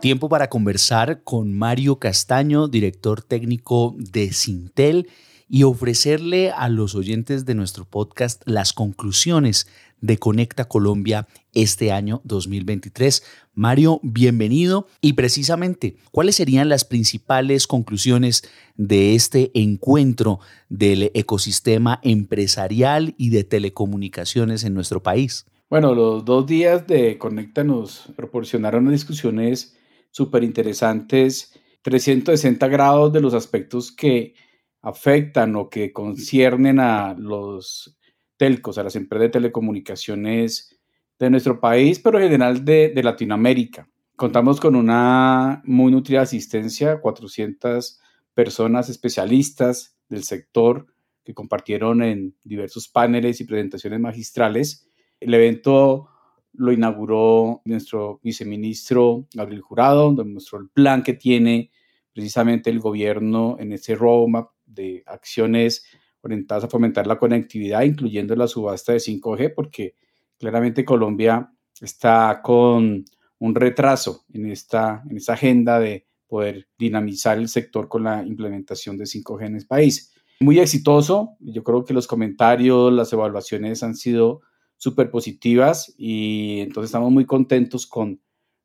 Tiempo 0.01 0.29
para 0.29 0.49
conversar 0.49 1.21
con 1.23 1.53
Mario 1.57 1.97
Castaño, 1.97 2.67
director 2.67 3.21
técnico 3.21 3.95
de 3.97 4.31
Sintel, 4.33 5.07
y 5.47 5.63
ofrecerle 5.63 6.51
a 6.51 6.69
los 6.69 6.95
oyentes 6.95 7.45
de 7.45 7.55
nuestro 7.55 7.85
podcast 7.85 8.41
las 8.45 8.73
conclusiones 8.73 9.67
de 10.01 10.17
Conecta 10.17 10.65
Colombia 10.65 11.27
este 11.53 11.91
año 11.91 12.21
2023. 12.25 13.23
Mario, 13.53 13.99
bienvenido. 14.03 14.87
Y 15.01 15.13
precisamente, 15.13 15.97
¿cuáles 16.11 16.35
serían 16.35 16.69
las 16.69 16.85
principales 16.85 17.67
conclusiones 17.67 18.43
de 18.75 19.15
este 19.15 19.51
encuentro 19.53 20.39
del 20.69 21.11
ecosistema 21.13 21.99
empresarial 22.03 23.15
y 23.17 23.29
de 23.29 23.43
telecomunicaciones 23.43 24.63
en 24.63 24.73
nuestro 24.73 25.01
país? 25.01 25.45
Bueno, 25.69 25.95
los 25.95 26.23
dos 26.25 26.45
días 26.45 26.85
de 26.85 27.17
Conecta 27.17 27.63
nos 27.63 28.11
proporcionaron 28.15 28.89
discusiones 28.91 29.75
súper 30.11 30.43
interesantes, 30.43 31.53
360 31.81 32.67
grados 32.67 33.11
de 33.11 33.21
los 33.21 33.33
aspectos 33.33 33.91
que 33.91 34.35
afectan 34.85 35.55
o 35.55 35.67
que 35.67 35.91
conciernen 35.91 36.79
a 36.79 37.15
los 37.17 37.97
telcos, 38.37 38.77
a 38.77 38.83
las 38.83 38.95
empresas 38.95 39.23
de 39.23 39.29
telecomunicaciones 39.29 40.79
de 41.17 41.29
nuestro 41.31 41.59
país, 41.59 41.99
pero 41.99 42.19
en 42.19 42.25
general 42.25 42.63
de, 42.63 42.89
de 42.89 43.03
Latinoamérica. 43.03 43.89
Contamos 44.15 44.59
con 44.59 44.75
una 44.75 45.63
muy 45.65 45.91
nutrida 45.91 46.21
asistencia, 46.21 47.01
400 47.01 47.99
personas 48.35 48.87
especialistas 48.89 49.97
del 50.07 50.23
sector 50.23 50.85
que 51.23 51.33
compartieron 51.33 52.03
en 52.03 52.35
diversos 52.43 52.87
paneles 52.87 53.41
y 53.41 53.45
presentaciones 53.45 53.99
magistrales. 53.99 54.87
El 55.19 55.33
evento 55.33 56.09
lo 56.53 56.71
inauguró 56.71 57.63
nuestro 57.65 58.19
viceministro 58.21 59.25
Gabriel 59.33 59.61
Jurado, 59.61 60.11
donde 60.11 60.25
mostró 60.25 60.59
el 60.59 60.69
plan 60.69 61.01
que 61.01 61.13
tiene 61.13 61.71
precisamente 62.13 62.69
el 62.69 62.79
gobierno 62.79 63.57
en 63.59 63.73
ese 63.73 63.95
roadmap 63.95 64.54
de 64.75 65.03
acciones 65.05 65.85
orientadas 66.21 66.65
a 66.65 66.69
fomentar 66.69 67.07
la 67.07 67.17
conectividad, 67.17 67.83
incluyendo 67.83 68.35
la 68.35 68.47
subasta 68.47 68.93
de 68.93 68.99
5G, 68.99 69.53
porque 69.55 69.95
claramente 70.37 70.85
Colombia 70.85 71.51
está 71.81 72.41
con 72.43 73.05
un 73.39 73.55
retraso 73.55 74.25
en 74.33 74.51
esta, 74.51 75.03
en 75.09 75.17
esta 75.17 75.33
agenda 75.33 75.79
de 75.79 76.07
poder 76.27 76.67
dinamizar 76.77 77.37
el 77.37 77.47
sector 77.47 77.87
con 77.87 78.03
la 78.03 78.23
implementación 78.25 78.97
de 78.97 79.05
5G 79.05 79.45
en 79.45 79.55
el 79.55 79.67
país. 79.67 80.13
Muy 80.39 80.59
exitoso, 80.59 81.37
yo 81.39 81.63
creo 81.63 81.85
que 81.85 81.93
los 81.93 82.07
comentarios, 82.07 82.91
las 82.91 83.13
evaluaciones 83.13 83.83
han 83.83 83.95
sido 83.95 84.41
súper 84.77 85.09
positivas 85.09 85.93
y 85.97 86.59
entonces 86.59 86.89
estamos 86.89 87.11
muy 87.11 87.25
contentos 87.25 87.87
con, 87.87 88.21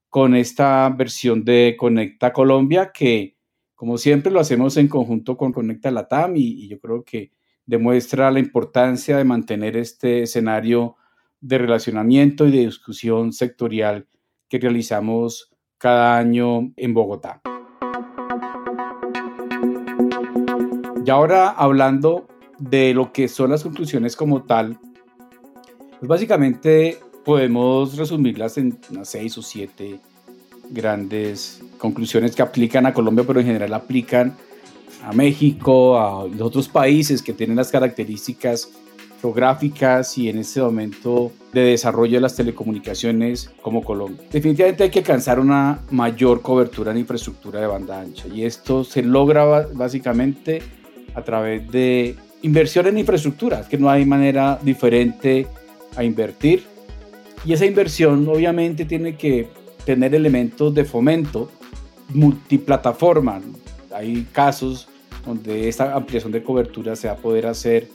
con 0.08 0.34
esta 0.34 0.88
versión 0.88 1.44
de 1.44 1.76
Conecta 1.78 2.32
Colombia 2.32 2.90
que 2.92 3.36
como 3.80 3.96
siempre 3.96 4.30
lo 4.30 4.40
hacemos 4.40 4.76
en 4.76 4.88
conjunto 4.88 5.38
con 5.38 5.54
Conecta 5.54 5.90
Latam 5.90 6.36
y, 6.36 6.42
y 6.42 6.68
yo 6.68 6.78
creo 6.78 7.02
que 7.02 7.32
demuestra 7.64 8.30
la 8.30 8.38
importancia 8.38 9.16
de 9.16 9.24
mantener 9.24 9.74
este 9.74 10.24
escenario 10.24 10.96
de 11.40 11.56
relacionamiento 11.56 12.46
y 12.46 12.50
de 12.50 12.66
discusión 12.66 13.32
sectorial 13.32 14.06
que 14.50 14.58
realizamos 14.58 15.50
cada 15.78 16.18
año 16.18 16.74
en 16.76 16.92
Bogotá. 16.92 17.40
Y 21.02 21.08
ahora 21.08 21.48
hablando 21.48 22.28
de 22.58 22.92
lo 22.92 23.14
que 23.14 23.28
son 23.28 23.48
las 23.48 23.62
conclusiones 23.62 24.14
como 24.14 24.42
tal, 24.42 24.78
pues 25.98 26.06
básicamente 26.06 26.98
podemos 27.24 27.96
resumirlas 27.96 28.58
en 28.58 28.78
unas 28.90 29.08
seis 29.08 29.38
o 29.38 29.42
siete 29.42 29.98
grandes 30.70 31.62
conclusiones 31.78 32.34
que 32.34 32.42
aplican 32.42 32.86
a 32.86 32.94
Colombia, 32.94 33.24
pero 33.26 33.40
en 33.40 33.46
general 33.46 33.74
aplican 33.74 34.36
a 35.02 35.12
México, 35.12 35.98
a 35.98 36.26
los 36.26 36.42
otros 36.42 36.68
países 36.68 37.22
que 37.22 37.32
tienen 37.32 37.56
las 37.56 37.70
características 37.70 38.70
geográficas 39.20 40.16
y 40.16 40.28
en 40.28 40.38
este 40.38 40.60
momento 40.60 41.32
de 41.52 41.62
desarrollo 41.62 42.16
de 42.16 42.20
las 42.20 42.36
telecomunicaciones 42.36 43.50
como 43.60 43.84
Colombia. 43.84 44.26
Definitivamente 44.30 44.84
hay 44.84 44.90
que 44.90 45.00
alcanzar 45.00 45.38
una 45.38 45.80
mayor 45.90 46.40
cobertura 46.40 46.92
en 46.92 46.98
infraestructura 46.98 47.60
de 47.60 47.66
banda 47.66 48.00
ancha 48.00 48.28
y 48.28 48.44
esto 48.44 48.82
se 48.84 49.02
logra 49.02 49.66
básicamente 49.74 50.62
a 51.14 51.22
través 51.22 51.70
de 51.70 52.16
inversión 52.42 52.86
en 52.86 52.98
infraestructura, 52.98 53.66
que 53.68 53.76
no 53.76 53.90
hay 53.90 54.06
manera 54.06 54.58
diferente 54.62 55.46
a 55.96 56.04
invertir. 56.04 56.64
Y 57.44 57.52
esa 57.52 57.66
inversión 57.66 58.26
obviamente 58.28 58.84
tiene 58.84 59.16
que 59.16 59.48
tener 59.84 60.14
elementos 60.14 60.74
de 60.74 60.84
fomento 60.84 61.50
multiplataforma. 62.14 63.40
Hay 63.94 64.26
casos 64.32 64.88
donde 65.24 65.68
esta 65.68 65.94
ampliación 65.94 66.32
de 66.32 66.42
cobertura 66.42 66.96
se 66.96 67.08
va 67.08 67.14
a 67.14 67.16
poder 67.16 67.46
hacer 67.46 67.88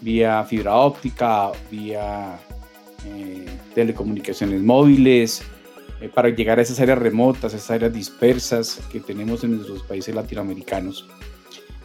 vía 0.00 0.44
fibra 0.44 0.76
óptica, 0.76 1.50
vía 1.70 2.38
eh, 3.04 3.46
telecomunicaciones 3.74 4.62
móviles, 4.62 5.42
eh, 6.00 6.08
para 6.08 6.28
llegar 6.28 6.58
a 6.58 6.62
esas 6.62 6.78
áreas 6.80 6.98
remotas, 6.98 7.54
esas 7.54 7.70
áreas 7.70 7.92
dispersas 7.92 8.80
que 8.90 9.00
tenemos 9.00 9.42
en 9.42 9.56
nuestros 9.56 9.82
países 9.82 10.14
latinoamericanos. 10.14 11.08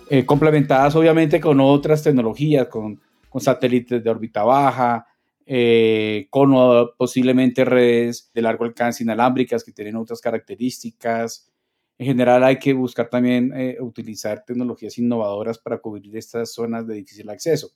Eh, 0.09 0.25
complementadas 0.25 0.95
obviamente 0.95 1.39
con 1.39 1.59
otras 1.59 2.03
tecnologías, 2.03 2.67
con, 2.67 2.99
con 3.29 3.41
satélites 3.41 4.03
de 4.03 4.09
órbita 4.09 4.43
baja, 4.43 5.07
eh, 5.45 6.27
con 6.29 6.53
posiblemente 6.97 7.65
redes 7.65 8.31
de 8.33 8.41
largo 8.41 8.65
alcance 8.65 9.03
inalámbricas 9.03 9.63
que 9.63 9.71
tienen 9.71 9.95
otras 9.95 10.21
características. 10.21 11.51
En 11.97 12.07
general 12.07 12.43
hay 12.43 12.59
que 12.59 12.73
buscar 12.73 13.09
también 13.09 13.53
eh, 13.55 13.77
utilizar 13.79 14.43
tecnologías 14.45 14.97
innovadoras 14.97 15.57
para 15.57 15.79
cubrir 15.79 16.15
estas 16.17 16.53
zonas 16.53 16.87
de 16.87 16.95
difícil 16.95 17.29
acceso. 17.29 17.71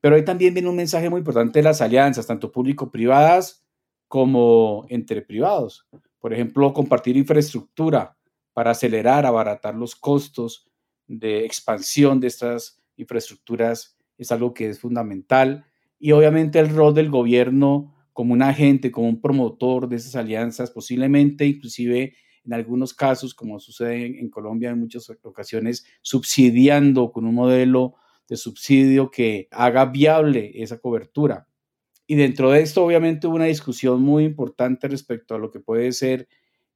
Pero 0.00 0.16
ahí 0.16 0.24
también 0.24 0.54
viene 0.54 0.68
un 0.68 0.76
mensaje 0.76 1.08
muy 1.08 1.18
importante 1.18 1.58
de 1.58 1.62
las 1.62 1.80
alianzas, 1.80 2.26
tanto 2.26 2.52
público-privadas 2.52 3.64
como 4.08 4.86
entre 4.88 5.22
privados. 5.22 5.88
Por 6.20 6.32
ejemplo, 6.32 6.72
compartir 6.72 7.16
infraestructura 7.16 8.16
para 8.52 8.72
acelerar, 8.72 9.26
abaratar 9.26 9.74
los 9.74 9.94
costos 9.96 10.68
de 11.06 11.44
expansión 11.44 12.20
de 12.20 12.28
estas 12.28 12.82
infraestructuras 12.96 13.96
es 14.18 14.32
algo 14.32 14.54
que 14.54 14.68
es 14.68 14.80
fundamental 14.80 15.64
y 15.98 16.12
obviamente 16.12 16.58
el 16.58 16.68
rol 16.68 16.94
del 16.94 17.10
gobierno 17.10 17.94
como 18.12 18.32
un 18.32 18.42
agente, 18.42 18.90
como 18.90 19.08
un 19.08 19.20
promotor 19.20 19.88
de 19.88 19.96
esas 19.96 20.16
alianzas, 20.16 20.70
posiblemente 20.70 21.46
inclusive 21.46 22.14
en 22.44 22.52
algunos 22.52 22.94
casos, 22.94 23.34
como 23.34 23.58
sucede 23.58 24.18
en, 24.18 24.30
Colombia 24.30 24.70
en 24.70 24.78
muchas 24.78 25.10
ocasiones, 25.22 25.84
subsidiando 26.00 27.10
con 27.12 27.26
un 27.26 27.34
modelo 27.34 27.96
de 28.28 28.36
subsidio 28.36 29.10
que 29.10 29.48
haga 29.50 29.84
viable 29.86 30.52
esa 30.54 30.78
cobertura. 30.78 31.48
Y 32.06 32.14
dentro 32.14 32.52
de 32.52 32.62
esto, 32.62 32.84
obviamente, 32.84 33.26
hubo 33.26 33.34
una 33.34 33.46
discusión 33.46 34.00
muy 34.00 34.24
importante 34.24 34.86
respecto 34.86 35.34
a 35.34 35.38
lo 35.38 35.50
que 35.50 35.60
puede 35.60 35.90
ser 35.92 36.28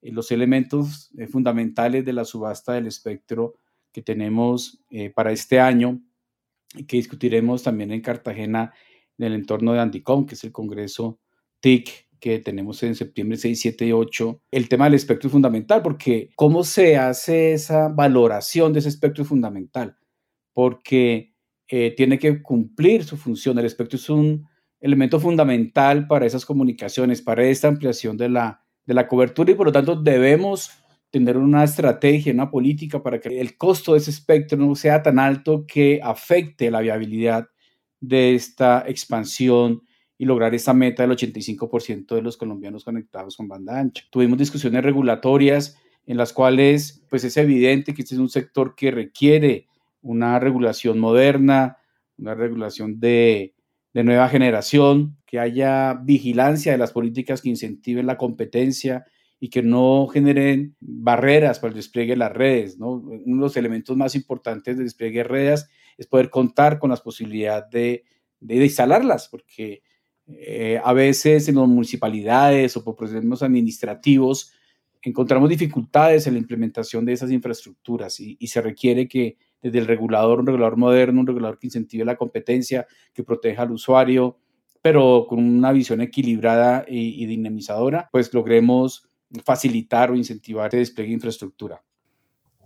eh, 0.03 0.11
los 0.13 0.33
elementos 0.33 1.11
eh, 1.17 1.29
fundamentales 1.29 2.05
de 2.05 2.13
la 2.13 2.25
subasta 2.25 2.73
del 2.73 2.89
espectro 2.89 3.55
que 3.93 4.03
tenemos 4.03 4.83
eh, 4.91 5.11
para 5.11 5.33
este 5.33 5.61
año 5.61 6.01
que 6.87 6.97
discutiremos 6.97 7.63
también 7.63 7.91
en 7.93 8.01
Cartagena 8.01 8.73
en 9.21 9.27
el 9.27 9.35
entorno 9.35 9.73
de 9.73 9.81
Andicom, 9.81 10.25
que 10.27 10.35
es 10.35 10.45
el 10.45 10.53
Congreso 10.53 11.21
TIC 11.61 12.09
que 12.21 12.39
tenemos 12.39 12.83
en 12.83 12.95
septiembre 12.95 13.37
6, 13.37 13.61
7 13.61 13.87
y 13.87 13.93
8. 13.93 14.43
El 14.51 14.69
tema 14.69 14.85
del 14.85 14.95
espectro 14.95 15.29
es 15.29 15.33
fundamental 15.33 15.83
porque 15.83 16.31
¿cómo 16.37 16.65
se 16.65 16.97
hace 16.97 17.53
esa 17.53 17.89
valoración 17.89 18.73
de 18.73 18.81
ese 18.81 18.91
espectro 18.91 19.23
es 19.23 19.29
fundamental? 19.29 19.97
Porque 20.53 21.35
eh, 21.69 21.95
tiene 21.97 22.19
que 22.19 22.43
cumplir 22.43 23.05
su 23.05 23.17
función. 23.17 23.59
El 23.59 23.65
espectro 23.65 23.97
es 23.97 24.09
un 24.11 24.47
elemento 24.81 25.21
fundamental 25.21 26.07
para 26.07 26.27
esas 26.27 26.45
comunicaciones, 26.45 27.23
para 27.23 27.45
esta 27.45 27.69
ampliación 27.69 28.17
de 28.17 28.29
la, 28.29 28.63
de 28.87 28.95
la 28.95 29.09
cobertura 29.09 29.53
y 29.53 29.55
por 29.55 29.67
lo 29.67 29.73
tanto 29.73 29.97
debemos 29.97 30.71
tener 31.11 31.37
una 31.37 31.65
estrategia, 31.65 32.33
una 32.33 32.51
política 32.51 33.03
para 33.03 33.19
que 33.19 33.41
el 33.41 33.57
costo 33.57 33.93
de 33.93 33.99
ese 33.99 34.11
espectro 34.11 34.57
no 34.57 34.75
sea 34.75 35.03
tan 35.03 35.19
alto 35.19 35.65
que 35.67 36.01
afecte 36.03 36.71
la 36.71 36.81
viabilidad 36.81 37.49
de 38.01 38.35
esta 38.35 38.85
expansión 38.87 39.83
y 40.19 40.25
lograr 40.25 40.55
esta 40.55 40.75
meta 40.75 41.03
del 41.03 41.17
85% 41.17 42.15
de 42.15 42.23
los 42.23 42.37
colombianos 42.37 42.85
conectados 42.85 43.37
con 43.37 43.49
banda 43.49 43.79
ancha. 43.79 44.05
Tuvimos 44.11 44.39
discusiones 44.39 44.83
regulatorias 44.83 45.79
en 46.07 46.17
las 46.17 46.33
cuales 46.33 47.03
pues 47.09 47.25
es 47.25 47.37
evidente 47.37 47.95
que 47.95 48.03
este 48.03 48.15
es 48.15 48.21
un 48.21 48.29
sector 48.29 48.75
que 48.75 48.91
requiere 48.91 49.67
una 50.03 50.39
regulación 50.39 50.99
moderna, 50.99 51.79
una 52.19 52.35
regulación 52.35 53.01
de, 53.01 53.55
de 53.95 54.05
nueva 54.05 54.29
generación, 54.29 55.17
que 55.27 55.39
haya 55.39 55.95
vigilancia 55.95 56.73
de 56.73 56.79
las 56.79 56.93
políticas 56.93 57.41
que 57.41 57.49
incentiven 57.49 58.07
la 58.07 58.17
competencia 58.17 59.05
y 59.39 59.49
que 59.49 59.63
no 59.63 60.07
generen 60.07 60.77
barreras 60.81 61.61
para 61.61 61.71
el 61.71 61.77
despliegue 61.77 62.13
de 62.13 62.19
las 62.19 62.33
redes. 62.33 62.79
¿no? 62.79 62.91
Uno 62.91 63.37
de 63.37 63.41
los 63.41 63.57
elementos 63.57 63.97
más 63.97 64.15
importantes 64.15 64.77
del 64.77 64.87
despliegue 64.87 65.19
de 65.19 65.25
redes 65.25 65.71
es 65.97 66.07
poder 66.07 66.31
contar 66.31 66.79
con 66.79 66.91
las 66.91 67.01
posibilidades 67.01 67.71
de, 67.71 68.05
de, 68.41 68.65
instalarlas, 68.65 69.29
porque 69.29 69.83
eh, 70.27 70.81
a 70.83 70.93
veces 70.93 71.49
en 71.49 71.57
las 71.57 71.69
municipalidades 71.69 72.77
o 72.77 72.85
por 72.85 72.97
procesos 72.97 73.43
administrativos 73.43 74.53
encontramos 75.03 75.49
dificultades 75.49 76.27
en 76.27 76.35
la 76.35 76.41
implementación 76.41 77.05
de 77.05 77.15
esas 77.15 77.31
infraestructuras 77.31 78.21
y, 78.21 78.37
se 78.47 78.61
requiere 78.61 79.09
que 79.09 79.37
desde 79.63 79.79
el 79.79 79.87
regulador, 79.87 80.41
un 80.41 80.47
regulador 80.47 80.77
moderno, 80.77 81.21
un 81.21 81.27
regulador 81.27 81.59
que 81.59 81.67
incentive 81.67 82.05
la 82.05 82.17
competencia, 82.17 82.87
que 83.13 83.25
proteja 83.25 83.63
al 83.63 83.73
usuario, 83.73 84.39
pero 84.83 85.27
con 85.29 85.39
una 85.39 85.73
visión 85.73 86.01
equilibrada 86.01 86.85
y, 86.89 87.23
y 87.23 87.27
dinamizadora, 87.27 88.09
pues 88.13 88.33
logremos 88.33 89.09
facilitar 89.45 90.11
o 90.11 90.17
incentivar 90.17 90.75
el 90.75 90.81
despliegue 90.81 91.11
de 91.11 91.15
infraestructura. 91.15 91.83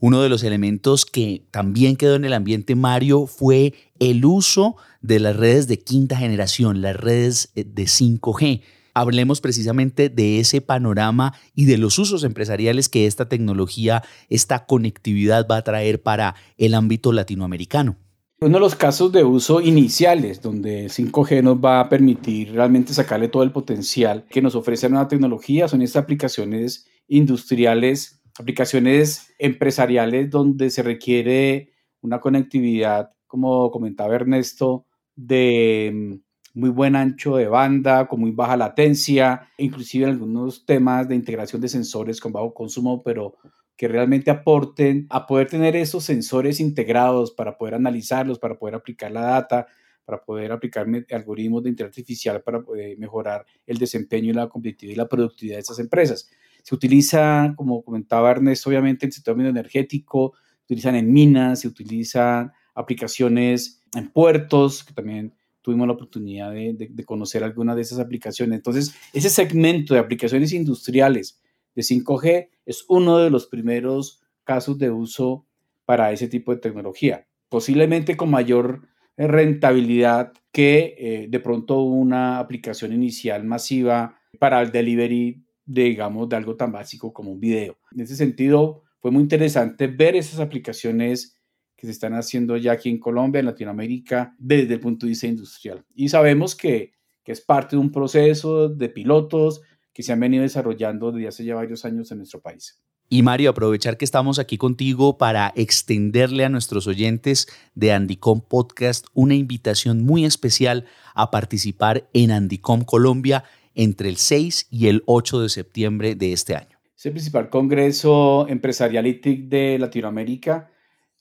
Uno 0.07 0.21
de 0.21 0.29
los 0.29 0.43
elementos 0.43 1.07
que 1.07 1.47
también 1.51 1.97
quedó 1.97 2.17
en 2.17 2.27
el 2.27 2.35
ambiente, 2.35 2.75
Mario, 2.75 3.27
fue 3.27 3.73
el 3.99 4.27
uso 4.27 4.77
de 5.01 5.19
las 5.19 5.35
redes 5.35 5.67
de 5.67 5.79
quinta 5.79 6.19
generación, 6.19 6.83
las 6.83 6.95
redes 6.95 7.53
eh, 7.55 7.65
de 7.65 7.85
5G. 7.85 8.61
Hablemos 8.93 9.41
precisamente 9.41 10.11
de 10.11 10.41
ese 10.41 10.61
panorama 10.61 11.33
y 11.55 11.65
de 11.65 11.79
los 11.79 11.99
usos 11.99 12.23
empresariales 12.23 12.91
que 12.91 13.07
esta 13.07 13.31
tecnología, 13.31 14.03
esta 14.29 14.67
conectividad 14.67 15.47
va 15.51 15.57
a 15.57 15.65
traer 15.65 16.03
para 16.03 16.35
el 16.59 16.75
ámbito 16.75 17.11
latinoamericano. 17.11 17.97
Uno 18.43 18.59
de 18.59 18.61
los 18.61 18.75
casos 18.75 19.11
de 19.11 19.25
uso 19.25 19.63
iniciales 19.63 20.43
donde 20.43 20.89
5G 20.89 21.43
nos 21.43 21.57
va 21.57 21.81
a 21.81 21.89
permitir 21.89 22.53
realmente 22.53 22.93
sacarle 22.93 23.29
todo 23.29 23.43
el 23.43 23.53
potencial 23.53 24.27
que 24.29 24.43
nos 24.43 24.55
ofrece 24.55 24.85
la 24.85 24.97
nueva 24.97 25.09
tecnología 25.09 25.67
son 25.67 25.81
estas 25.81 26.03
aplicaciones 26.03 26.89
industriales, 27.09 28.21
aplicaciones 28.39 29.33
empresariales 29.39 30.31
donde 30.31 30.71
se 30.71 30.83
requiere 30.83 31.73
una 32.01 32.21
conectividad, 32.21 33.11
como 33.27 33.71
comentaba 33.71 34.15
Ernesto, 34.15 34.87
de 35.17 35.91
mm, 35.93 36.61
muy 36.61 36.71
buen 36.71 36.97
ancho 36.97 37.37
de 37.37 37.49
banda, 37.49 38.07
con 38.07 38.21
muy 38.21 38.31
baja 38.31 38.57
latencia, 38.57 39.49
inclusive 39.59 40.07
algunos 40.07 40.65
temas 40.67 41.09
de 41.09 41.15
integración 41.15 41.61
de 41.61 41.69
sensores 41.69 42.21
con 42.21 42.33
bajo 42.33 42.55
consumo, 42.55 43.03
pero 43.03 43.37
que 43.77 43.89
realmente 43.89 44.31
aporten 44.31 45.07
a 45.11 45.27
poder 45.27 45.49
tener 45.49 45.75
esos 45.75 46.05
sensores 46.05 46.61
integrados 46.61 47.33
para 47.33 47.57
poder 47.59 47.75
analizarlos, 47.75 48.39
para 48.39 48.57
poder 48.57 48.77
aplicar 48.77 49.11
la 49.11 49.23
data, 49.23 49.67
para 50.05 50.23
poder 50.23 50.53
aplicar 50.53 50.87
algoritmos 51.11 51.63
de 51.63 51.71
inteligencia 51.71 52.03
artificial 52.03 52.43
para 52.43 52.63
poder 52.63 52.99
mejorar 52.99 53.47
el 53.67 53.79
desempeño 53.79 54.31
y 54.31 54.35
la 54.35 54.49
competitividad 54.49 54.95
y 54.95 54.99
la 54.99 55.09
productividad 55.09 55.57
de 55.57 55.63
esas 55.63 55.79
empresas. 55.79 56.31
Se 56.65 56.75
utiliza, 56.75 57.55
como 57.57 57.85
comentaba 57.85 58.33
Ernesto, 58.33 58.69
obviamente 58.69 59.07
en 59.07 59.11
el 59.11 59.13
sector 59.13 59.41
energético, 59.41 60.33
se 60.57 60.65
utilizan 60.65 60.97
en 60.97 61.13
minas, 61.13 61.61
se 61.61 61.69
utilizan 61.69 62.51
aplicaciones 62.75 63.85
en 63.95 64.11
puertos, 64.11 64.83
que 64.83 64.93
también 64.93 65.33
tuvimos 65.63 65.87
la 65.87 65.93
oportunidad 65.93 66.51
de, 66.51 66.75
de 66.91 67.05
conocer 67.05 67.45
algunas 67.45 67.77
de 67.77 67.83
esas 67.83 68.01
aplicaciones. 68.01 68.57
Entonces, 68.57 68.95
ese 69.13 69.31
segmento 69.31 69.95
de 69.95 70.01
aplicaciones 70.01 70.53
industriales 70.53 71.41
de 71.77 71.83
5G 71.83 72.49
es 72.67 72.85
uno 72.89 73.19
de 73.19 73.31
los 73.31 73.47
primeros 73.47 74.23
casos 74.43 74.79
de 74.79 74.91
uso 74.91 75.47
para 75.85 76.13
ese 76.13 76.29
tipo 76.29 76.53
de 76.53 76.61
tecnología. 76.61 77.27
Posiblemente 77.49 78.17
con 78.17 78.31
mayor 78.31 78.89
rentabilidad 79.17 80.33
que 80.51 80.95
eh, 80.99 81.27
de 81.29 81.41
pronto 81.41 81.83
una 81.83 82.39
aplicación 82.39 82.93
inicial 82.93 83.45
masiva 83.45 84.19
para 84.39 84.61
el 84.61 84.73
delivery, 84.73 85.44
digamos, 85.65 86.29
de 86.29 86.37
algo 86.37 86.57
tan 86.57 86.73
básico 86.73 87.13
como 87.13 87.33
un 87.33 87.41
video. 87.41 87.79
En 87.93 88.01
ese 88.01 88.17
sentido, 88.17 88.83
fue 89.01 89.11
muy 89.11 89.23
interesante 89.23 89.87
ver 89.87 90.17
esas 90.17 90.41
aplicaciones 90.41 91.39
que 91.77 91.87
se 91.87 91.93
están 91.93 92.15
haciendo 92.15 92.57
ya 92.57 92.73
aquí 92.73 92.89
en 92.89 92.99
Colombia, 92.99 93.41
en 93.41 93.47
Latinoamérica, 93.47 94.35
desde 94.39 94.75
el 94.75 94.81
punto 94.81 95.07
de 95.07 95.11
vista 95.11 95.27
industrial. 95.27 95.85
Y 95.95 96.09
sabemos 96.09 96.55
que, 96.55 96.95
que 97.23 97.33
es 97.33 97.41
parte 97.41 97.77
de 97.77 97.81
un 97.81 97.91
proceso 97.91 98.69
de 98.69 98.89
pilotos 98.89 99.63
que 99.93 100.03
se 100.03 100.13
han 100.13 100.21
venido 100.21 100.43
desarrollando 100.43 101.13
desde 101.13 101.29
hace 101.29 101.45
ya 101.45 101.55
varios 101.55 101.85
años 101.85 102.11
en 102.11 102.19
nuestro 102.19 102.41
país. 102.41 102.83
Y 103.11 103.23
Mario, 103.23 103.51
aprovechar 103.51 103.99
que 103.99 104.05
estamos 104.05 104.39
aquí 104.39 104.57
contigo 104.57 105.19
para 105.19 105.53
extenderle 105.57 106.45
a 106.45 106.49
nuestros 106.49 106.87
oyentes 106.87 107.47
de 107.75 107.93
Andicom 107.93 108.41
Podcast 108.41 109.07
una 109.13 109.35
invitación 109.35 110.03
muy 110.03 110.25
especial 110.25 110.87
a 111.15 111.31
participar 111.31 112.09
en 112.15 112.31
Andicom 112.31 112.83
Colombia 112.83 113.45
entre 113.75 114.09
el 114.09 114.17
6 114.17 114.69
y 114.71 114.89
el 114.89 115.03
8 115.07 115.41
de 115.41 115.49
septiembre 115.49 116.15
de 116.15 116.33
este 116.33 116.57
año. 116.57 116.79
Es 116.97 117.07
el 117.07 117.13
principal 117.13 117.51
congreso 117.51 118.47
empresarial 118.49 119.07
y 119.07 119.21
TIC 119.21 119.49
de 119.49 119.79
Latinoamérica. 119.79 120.71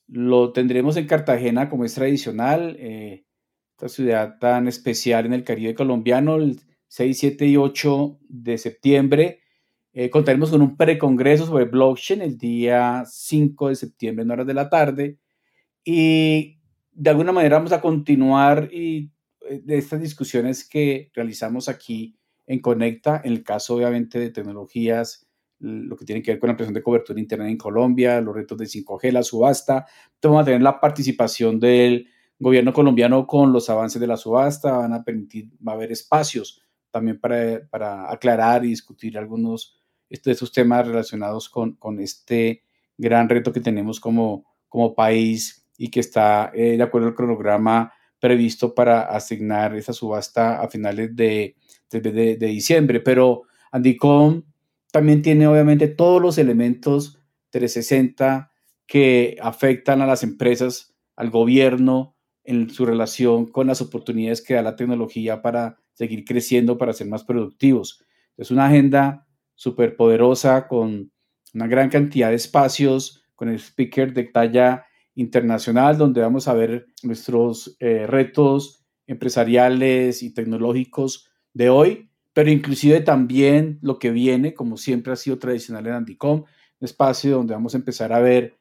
Lo 0.07 0.51
tendremos 0.51 0.97
en 0.97 1.07
Cartagena 1.07 1.69
como 1.69 1.85
es 1.85 1.93
tradicional, 1.95 2.75
eh, 2.79 3.25
esta 3.71 3.89
ciudad 3.89 4.37
tan 4.39 4.67
especial 4.67 5.25
en 5.25 5.33
el 5.33 5.43
Caribe 5.43 5.73
colombiano, 5.73 6.35
el 6.35 6.61
6, 6.87 7.17
7 7.17 7.47
y 7.47 7.57
8 7.57 8.19
de 8.29 8.57
septiembre. 8.57 9.41
Eh, 9.93 10.09
contaremos 10.09 10.51
con 10.51 10.61
un 10.61 10.77
precongreso 10.77 11.45
sobre 11.45 11.65
blockchain 11.65 12.21
el 12.21 12.37
día 12.37 13.03
5 13.05 13.69
de 13.69 13.75
septiembre 13.75 14.23
en 14.23 14.31
horas 14.31 14.47
de 14.47 14.53
la 14.53 14.69
tarde. 14.69 15.17
Y 15.83 16.59
de 16.91 17.09
alguna 17.09 17.31
manera 17.31 17.57
vamos 17.57 17.71
a 17.71 17.81
continuar 17.81 18.69
y, 18.71 19.11
eh, 19.49 19.61
de 19.63 19.77
estas 19.77 20.01
discusiones 20.01 20.67
que 20.67 21.11
realizamos 21.13 21.67
aquí 21.67 22.15
en 22.45 22.59
Conecta, 22.59 23.21
en 23.23 23.33
el 23.33 23.43
caso 23.43 23.75
obviamente 23.75 24.19
de 24.19 24.29
tecnologías, 24.29 25.27
lo 25.59 25.95
que 25.95 26.05
tiene 26.05 26.21
que 26.21 26.31
ver 26.31 26.39
con 26.39 26.49
la 26.49 26.57
presión 26.57 26.73
de 26.73 26.83
cobertura 26.83 27.19
internet 27.19 27.49
en 27.49 27.57
Colombia, 27.57 28.19
los 28.19 28.35
retos 28.35 28.57
de 28.57 28.65
5G, 28.65 29.11
la 29.11 29.23
subasta. 29.23 29.85
Vamos 30.21 30.41
a 30.41 30.45
tener 30.45 30.61
la 30.61 30.79
participación 30.79 31.59
del 31.59 32.07
gobierno 32.37 32.73
colombiano 32.73 33.25
con 33.25 33.53
los 33.53 33.69
avances 33.69 34.01
de 34.01 34.07
la 34.07 34.17
subasta, 34.17 34.77
van 34.77 34.93
a 34.93 35.03
permitir, 35.03 35.49
va 35.65 35.71
a 35.71 35.75
haber 35.75 35.91
espacios 35.91 36.61
también 36.91 37.19
para, 37.19 37.65
para 37.69 38.11
aclarar 38.11 38.65
y 38.65 38.69
discutir 38.69 39.17
algunos 39.17 39.79
de 40.09 40.31
estos 40.31 40.51
temas 40.51 40.85
relacionados 40.85 41.49
con, 41.49 41.75
con 41.75 41.99
este 41.99 42.63
gran 42.97 43.29
reto 43.29 43.51
que 43.51 43.61
tenemos 43.61 43.99
como, 43.99 44.45
como 44.67 44.93
país 44.93 45.67
y 45.77 45.89
que 45.89 46.01
está 46.01 46.51
eh, 46.53 46.77
de 46.77 46.83
acuerdo 46.83 47.07
al 47.07 47.15
cronograma 47.15 47.93
previsto 48.23 48.73
para 48.73 49.01
asignar 49.01 49.75
esa 49.75 49.91
subasta 49.91 50.61
a 50.61 50.69
finales 50.69 51.13
de, 51.13 51.57
de, 51.91 51.99
de 52.37 52.47
diciembre. 52.47 53.01
Pero 53.01 53.41
Andicom 53.69 54.43
también 54.93 55.21
tiene 55.21 55.45
obviamente 55.45 55.89
todos 55.89 56.21
los 56.21 56.37
elementos 56.37 57.19
360 57.49 58.49
que 58.87 59.35
afectan 59.41 60.01
a 60.01 60.07
las 60.07 60.23
empresas, 60.23 60.95
al 61.17 61.31
gobierno, 61.31 62.15
en 62.45 62.69
su 62.69 62.85
relación 62.85 63.45
con 63.45 63.67
las 63.67 63.81
oportunidades 63.81 64.41
que 64.41 64.53
da 64.53 64.61
la 64.61 64.77
tecnología 64.77 65.41
para 65.41 65.81
seguir 65.91 66.23
creciendo, 66.23 66.77
para 66.77 66.93
ser 66.93 67.07
más 67.07 67.25
productivos. 67.25 68.05
Es 68.37 68.51
una 68.51 68.67
agenda 68.67 69.27
súper 69.53 69.97
poderosa 69.97 70.69
con 70.69 71.11
una 71.53 71.67
gran 71.67 71.89
cantidad 71.89 72.29
de 72.29 72.35
espacios, 72.35 73.25
con 73.35 73.49
el 73.49 73.59
speaker 73.59 74.13
de 74.13 74.23
talla 74.23 74.85
internacional, 75.15 75.97
donde 75.97 76.21
vamos 76.21 76.47
a 76.47 76.53
ver 76.53 76.87
nuestros 77.03 77.75
eh, 77.79 78.07
retos 78.07 78.85
empresariales 79.05 80.23
y 80.23 80.33
tecnológicos 80.33 81.29
de 81.53 81.69
hoy, 81.69 82.09
pero 82.33 82.49
inclusive 82.49 83.01
también 83.01 83.77
lo 83.81 83.99
que 83.99 84.11
viene, 84.11 84.53
como 84.53 84.77
siempre 84.77 85.13
ha 85.13 85.15
sido 85.15 85.37
tradicional 85.37 85.85
en 85.87 85.93
Andicom, 85.93 86.39
un 86.39 86.85
espacio 86.85 87.37
donde 87.37 87.53
vamos 87.53 87.75
a 87.75 87.77
empezar 87.77 88.11
a 88.11 88.19
ver 88.19 88.55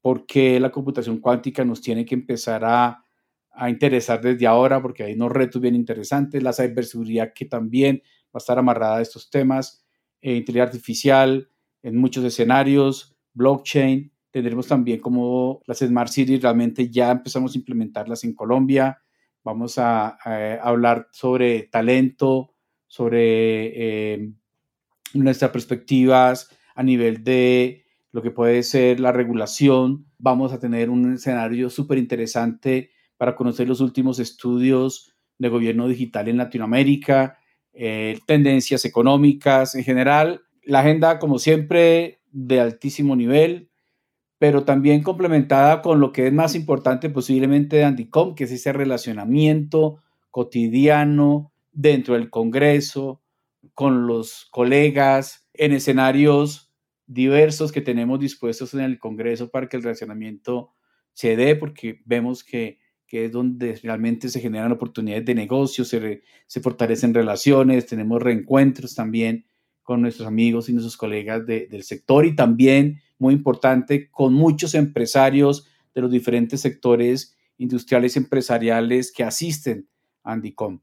por 0.00 0.26
qué 0.26 0.58
la 0.60 0.70
computación 0.70 1.18
cuántica 1.18 1.64
nos 1.64 1.80
tiene 1.80 2.04
que 2.04 2.14
empezar 2.14 2.64
a, 2.64 3.00
interesar 3.68 4.20
desde 4.20 4.48
ahora, 4.48 4.82
porque 4.82 5.04
hay 5.04 5.14
unos 5.14 5.30
retos 5.30 5.62
bien 5.62 5.76
interesantes, 5.76 6.42
la 6.42 6.52
ciberseguridad 6.52 7.32
que 7.32 7.44
también 7.44 8.02
va 8.04 8.34
a 8.34 8.38
estar 8.38 8.58
amarrada 8.58 8.96
a 8.96 9.00
estos 9.00 9.30
temas, 9.30 9.86
eh, 10.20 10.34
inteligencia 10.34 10.64
artificial 10.64 11.48
en 11.80 11.96
muchos 11.96 12.24
escenarios, 12.24 13.16
blockchain, 13.32 14.12
tendremos 14.34 14.66
también 14.66 14.98
como 14.98 15.62
las 15.64 15.78
Smart 15.78 16.10
Cities 16.10 16.42
realmente 16.42 16.90
ya 16.90 17.12
empezamos 17.12 17.54
a 17.54 17.58
implementarlas 17.58 18.24
en 18.24 18.34
Colombia, 18.34 19.00
vamos 19.44 19.78
a, 19.78 20.18
hablar 20.60 21.06
sobre 21.12 21.62
talento, 21.70 22.52
sobre 22.88 24.14
eh, 24.14 24.32
nuestras 25.12 25.52
perspectivas 25.52 26.50
a 26.74 26.82
nivel 26.82 27.22
de 27.22 27.84
lo 28.10 28.22
que 28.22 28.32
puede 28.32 28.64
ser 28.64 28.98
la 28.98 29.12
regulación. 29.12 30.06
Vamos 30.18 30.52
a 30.52 30.58
tener 30.58 30.90
un 30.90 31.14
escenario 31.14 31.70
súper 31.70 31.98
interesante 31.98 32.90
para 33.16 33.36
conocer 33.36 33.68
los 33.68 33.80
últimos 33.80 34.18
estudios 34.18 35.14
de 35.38 35.48
gobierno 35.48 35.86
digital 35.86 36.26
en 36.26 36.38
Latinoamérica, 36.38 37.38
eh, 37.72 38.18
tendencias 38.26 38.84
económicas 38.84 39.76
en 39.76 39.84
general. 39.84 40.42
La 40.64 40.80
agenda, 40.80 41.20
como 41.20 41.38
siempre, 41.38 42.20
de 42.32 42.58
altísimo 42.58 43.14
nivel, 43.14 43.70
pero 44.44 44.62
también 44.62 45.02
complementada 45.02 45.80
con 45.80 46.00
lo 46.00 46.12
que 46.12 46.26
es 46.26 46.32
más 46.34 46.54
importante 46.54 47.08
posiblemente 47.08 47.76
de 47.76 47.84
Andicom, 47.84 48.34
que 48.34 48.44
es 48.44 48.52
ese 48.52 48.74
relacionamiento 48.74 50.02
cotidiano 50.30 51.50
dentro 51.72 52.12
del 52.12 52.28
Congreso, 52.28 53.22
con 53.72 54.06
los 54.06 54.46
colegas, 54.50 55.48
en 55.54 55.72
escenarios 55.72 56.70
diversos 57.06 57.72
que 57.72 57.80
tenemos 57.80 58.20
dispuestos 58.20 58.74
en 58.74 58.80
el 58.80 58.98
Congreso 58.98 59.50
para 59.50 59.66
que 59.66 59.78
el 59.78 59.82
relacionamiento 59.82 60.74
se 61.14 61.36
dé, 61.36 61.56
porque 61.56 62.02
vemos 62.04 62.44
que, 62.44 62.80
es 63.08 63.32
donde 63.32 63.76
realmente 63.82 64.28
se 64.28 64.40
generan 64.40 64.72
oportunidades 64.72 65.24
de 65.24 65.34
negocio, 65.34 65.86
se, 65.86 66.22
se 66.46 66.60
fortalecen 66.60 67.14
relaciones, 67.14 67.86
tenemos 67.86 68.22
reencuentros 68.22 68.94
también 68.94 69.46
con 69.82 70.02
nuestros 70.02 70.28
amigos 70.28 70.68
y 70.68 70.72
nuestros 70.72 70.98
colegas 70.98 71.46
del 71.46 71.82
sector 71.82 72.26
y 72.26 72.36
también, 72.36 73.00
muy 73.24 73.34
importante, 73.34 74.10
con 74.10 74.32
muchos 74.34 74.74
empresarios 74.74 75.68
de 75.94 76.00
los 76.00 76.10
diferentes 76.10 76.60
sectores 76.60 77.36
industriales 77.58 78.16
y 78.16 78.20
empresariales 78.20 79.12
que 79.12 79.24
asisten 79.24 79.88
a 80.22 80.32
Andicom 80.32 80.80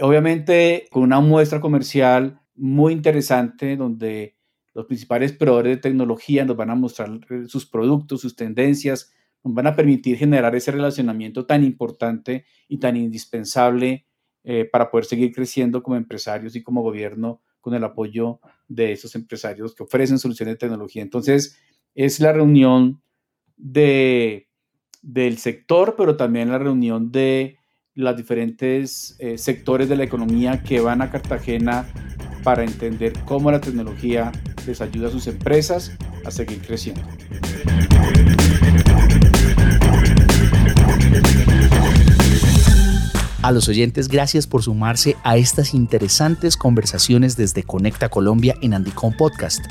obviamente 0.00 0.88
con 0.90 1.02
una 1.02 1.20
muestra 1.20 1.60
comercial 1.60 2.40
muy 2.54 2.92
interesante 2.92 3.76
donde 3.76 4.36
los 4.74 4.86
principales 4.86 5.32
proveedores 5.32 5.76
de 5.76 5.82
tecnología 5.82 6.44
nos 6.44 6.56
van 6.56 6.70
a 6.70 6.74
mostrar 6.74 7.10
eh, 7.30 7.44
sus 7.46 7.66
productos, 7.66 8.20
sus 8.20 8.36
tendencias, 8.36 9.12
nos 9.42 9.54
van 9.54 9.66
a 9.66 9.76
permitir 9.76 10.16
generar 10.16 10.54
ese 10.54 10.70
relacionamiento 10.70 11.46
tan 11.46 11.64
importante 11.64 12.44
y 12.68 12.78
tan 12.78 12.96
indispensable 12.96 14.06
eh, 14.44 14.64
para 14.70 14.90
poder 14.90 15.06
seguir 15.06 15.32
creciendo 15.32 15.82
como 15.82 15.96
empresarios 15.96 16.54
y 16.56 16.62
como 16.62 16.82
gobierno 16.82 17.42
con 17.60 17.74
el 17.74 17.84
apoyo 17.84 18.40
de 18.68 18.92
esos 18.92 19.14
empresarios 19.14 19.74
que 19.74 19.82
ofrecen 19.82 20.18
soluciones 20.18 20.54
de 20.54 20.58
tecnología. 20.58 21.02
Entonces, 21.02 21.58
es 21.94 22.20
la 22.20 22.32
reunión 22.32 23.02
de, 23.56 24.48
del 25.02 25.38
sector, 25.38 25.94
pero 25.96 26.16
también 26.16 26.50
la 26.50 26.58
reunión 26.58 27.10
de 27.10 27.58
los 27.94 28.16
diferentes 28.16 29.16
eh, 29.18 29.36
sectores 29.36 29.88
de 29.88 29.96
la 29.96 30.04
economía 30.04 30.62
que 30.62 30.80
van 30.80 31.02
a 31.02 31.10
Cartagena 31.10 31.86
para 32.42 32.64
entender 32.64 33.12
cómo 33.26 33.50
la 33.50 33.60
tecnología 33.60 34.32
les 34.66 34.80
ayuda 34.80 35.08
a 35.08 35.10
sus 35.10 35.26
empresas 35.26 35.92
a 36.24 36.30
seguir 36.30 36.60
creciendo. 36.60 37.02
A 43.42 43.52
los 43.52 43.68
oyentes, 43.68 44.08
gracias 44.08 44.46
por 44.46 44.62
sumarse 44.62 45.16
a 45.24 45.38
estas 45.38 45.72
interesantes 45.72 46.56
conversaciones 46.56 47.36
desde 47.36 47.62
Conecta 47.62 48.10
Colombia 48.10 48.54
en 48.60 48.74
Andicom 48.74 49.14
Podcast. 49.16 49.64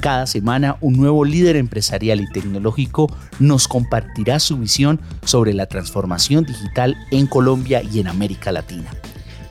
Cada 0.00 0.26
semana 0.26 0.78
un 0.80 0.96
nuevo 0.96 1.26
líder 1.26 1.56
empresarial 1.56 2.22
y 2.22 2.32
tecnológico 2.32 3.14
nos 3.38 3.68
compartirá 3.68 4.40
su 4.40 4.56
visión 4.56 4.98
sobre 5.26 5.52
la 5.52 5.66
transformación 5.66 6.44
digital 6.44 6.96
en 7.10 7.26
Colombia 7.26 7.82
y 7.82 8.00
en 8.00 8.08
América 8.08 8.50
Latina. 8.50 8.88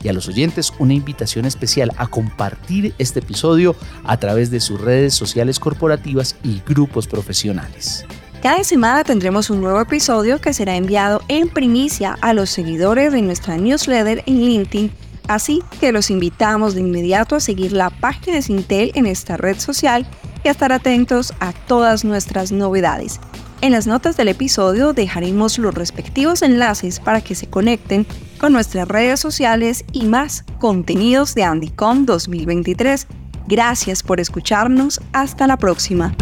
Y 0.01 0.07
a 0.07 0.13
los 0.13 0.27
oyentes 0.27 0.73
una 0.79 0.95
invitación 0.95 1.45
especial 1.45 1.91
a 1.97 2.07
compartir 2.07 2.95
este 2.97 3.19
episodio 3.19 3.75
a 4.03 4.17
través 4.17 4.49
de 4.49 4.59
sus 4.59 4.81
redes 4.81 5.13
sociales 5.13 5.59
corporativas 5.59 6.35
y 6.43 6.63
grupos 6.65 7.05
profesionales. 7.05 8.05
Cada 8.41 8.63
semana 8.63 9.03
tendremos 9.03 9.51
un 9.51 9.61
nuevo 9.61 9.79
episodio 9.79 10.41
que 10.41 10.53
será 10.53 10.75
enviado 10.75 11.21
en 11.27 11.49
primicia 11.49 12.17
a 12.21 12.33
los 12.33 12.49
seguidores 12.49 13.13
de 13.13 13.21
nuestra 13.21 13.57
newsletter 13.57 14.23
en 14.25 14.39
LinkedIn, 14.39 14.91
así 15.27 15.61
que 15.79 15.91
los 15.91 16.09
invitamos 16.09 16.73
de 16.73 16.81
inmediato 16.81 17.35
a 17.35 17.39
seguir 17.39 17.73
la 17.73 17.91
página 17.91 18.37
de 18.37 18.41
Sintel 18.41 18.91
en 18.95 19.05
esta 19.05 19.37
red 19.37 19.59
social 19.59 20.07
y 20.43 20.47
a 20.47 20.51
estar 20.51 20.71
atentos 20.71 21.33
a 21.39 21.53
todas 21.53 22.05
nuestras 22.05 22.51
novedades. 22.51 23.19
En 23.61 23.73
las 23.73 23.87
notas 23.87 24.15
del 24.15 24.29
episodio 24.29 24.93
dejaremos 24.93 25.57
los 25.57 25.73
respectivos 25.73 26.41
enlaces 26.41 27.01
para 27.01 27.19
que 27.19 27.35
se 27.35 27.47
conecten 27.47 28.07
con 28.39 28.53
nuestras 28.53 28.87
redes 28.87 29.19
sociales 29.19 29.83
y 29.91 30.05
más 30.05 30.45
contenidos 30.59 31.35
de 31.35 31.43
Andycom 31.43 32.05
2023. 32.05 33.07
Gracias 33.47 34.01
por 34.01 34.21
escucharnos. 34.21 35.01
Hasta 35.11 35.45
la 35.45 35.57
próxima. 35.57 36.15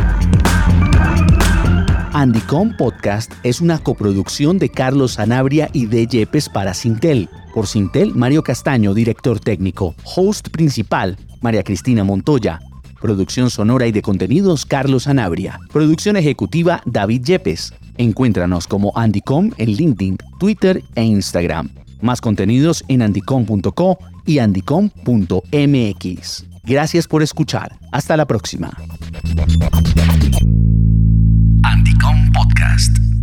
Andycom 2.14 2.76
Podcast 2.76 3.32
es 3.44 3.62
una 3.62 3.78
coproducción 3.78 4.58
de 4.58 4.70
Carlos 4.70 5.14
Sanabria 5.14 5.70
y 5.74 5.86
de 5.86 6.08
Yepes 6.08 6.50
para 6.50 6.74
Sintel. 6.74 7.30
Por 7.54 7.68
Sintel, 7.68 8.16
Mario 8.16 8.42
Castaño, 8.42 8.96
director 8.96 9.40
técnico. 9.40 9.94
Host 10.04 10.50
principal, 10.50 11.18
María 11.42 11.62
Cristina 11.62 12.04
Montoya. 12.04 12.60
Producción 13.02 13.50
sonora 13.50 13.88
y 13.88 13.92
de 13.92 14.02
contenidos 14.02 14.66
Carlos 14.66 15.08
Anabria. 15.08 15.60
Producción 15.72 16.18
ejecutiva 16.18 16.82
David 16.86 17.24
Yepes. 17.24 17.74
Encuéntranos 17.98 18.68
como 18.68 18.92
Andycom 18.96 19.52
en 19.58 19.72
LinkedIn, 19.72 20.18
Twitter 20.40 20.84
e 20.96 21.04
Instagram. 21.04 21.70
Más 22.02 22.22
contenidos 22.22 22.84
en 22.88 23.02
andycom.co 23.02 23.98
y 24.26 24.40
andycom.mx. 24.40 26.46
Gracias 26.64 27.08
por 27.08 27.24
escuchar. 27.24 27.78
Hasta 27.92 28.18
la 28.18 28.26
próxima. 28.26 28.76
Andycom 31.64 32.32
Podcast. 32.34 33.17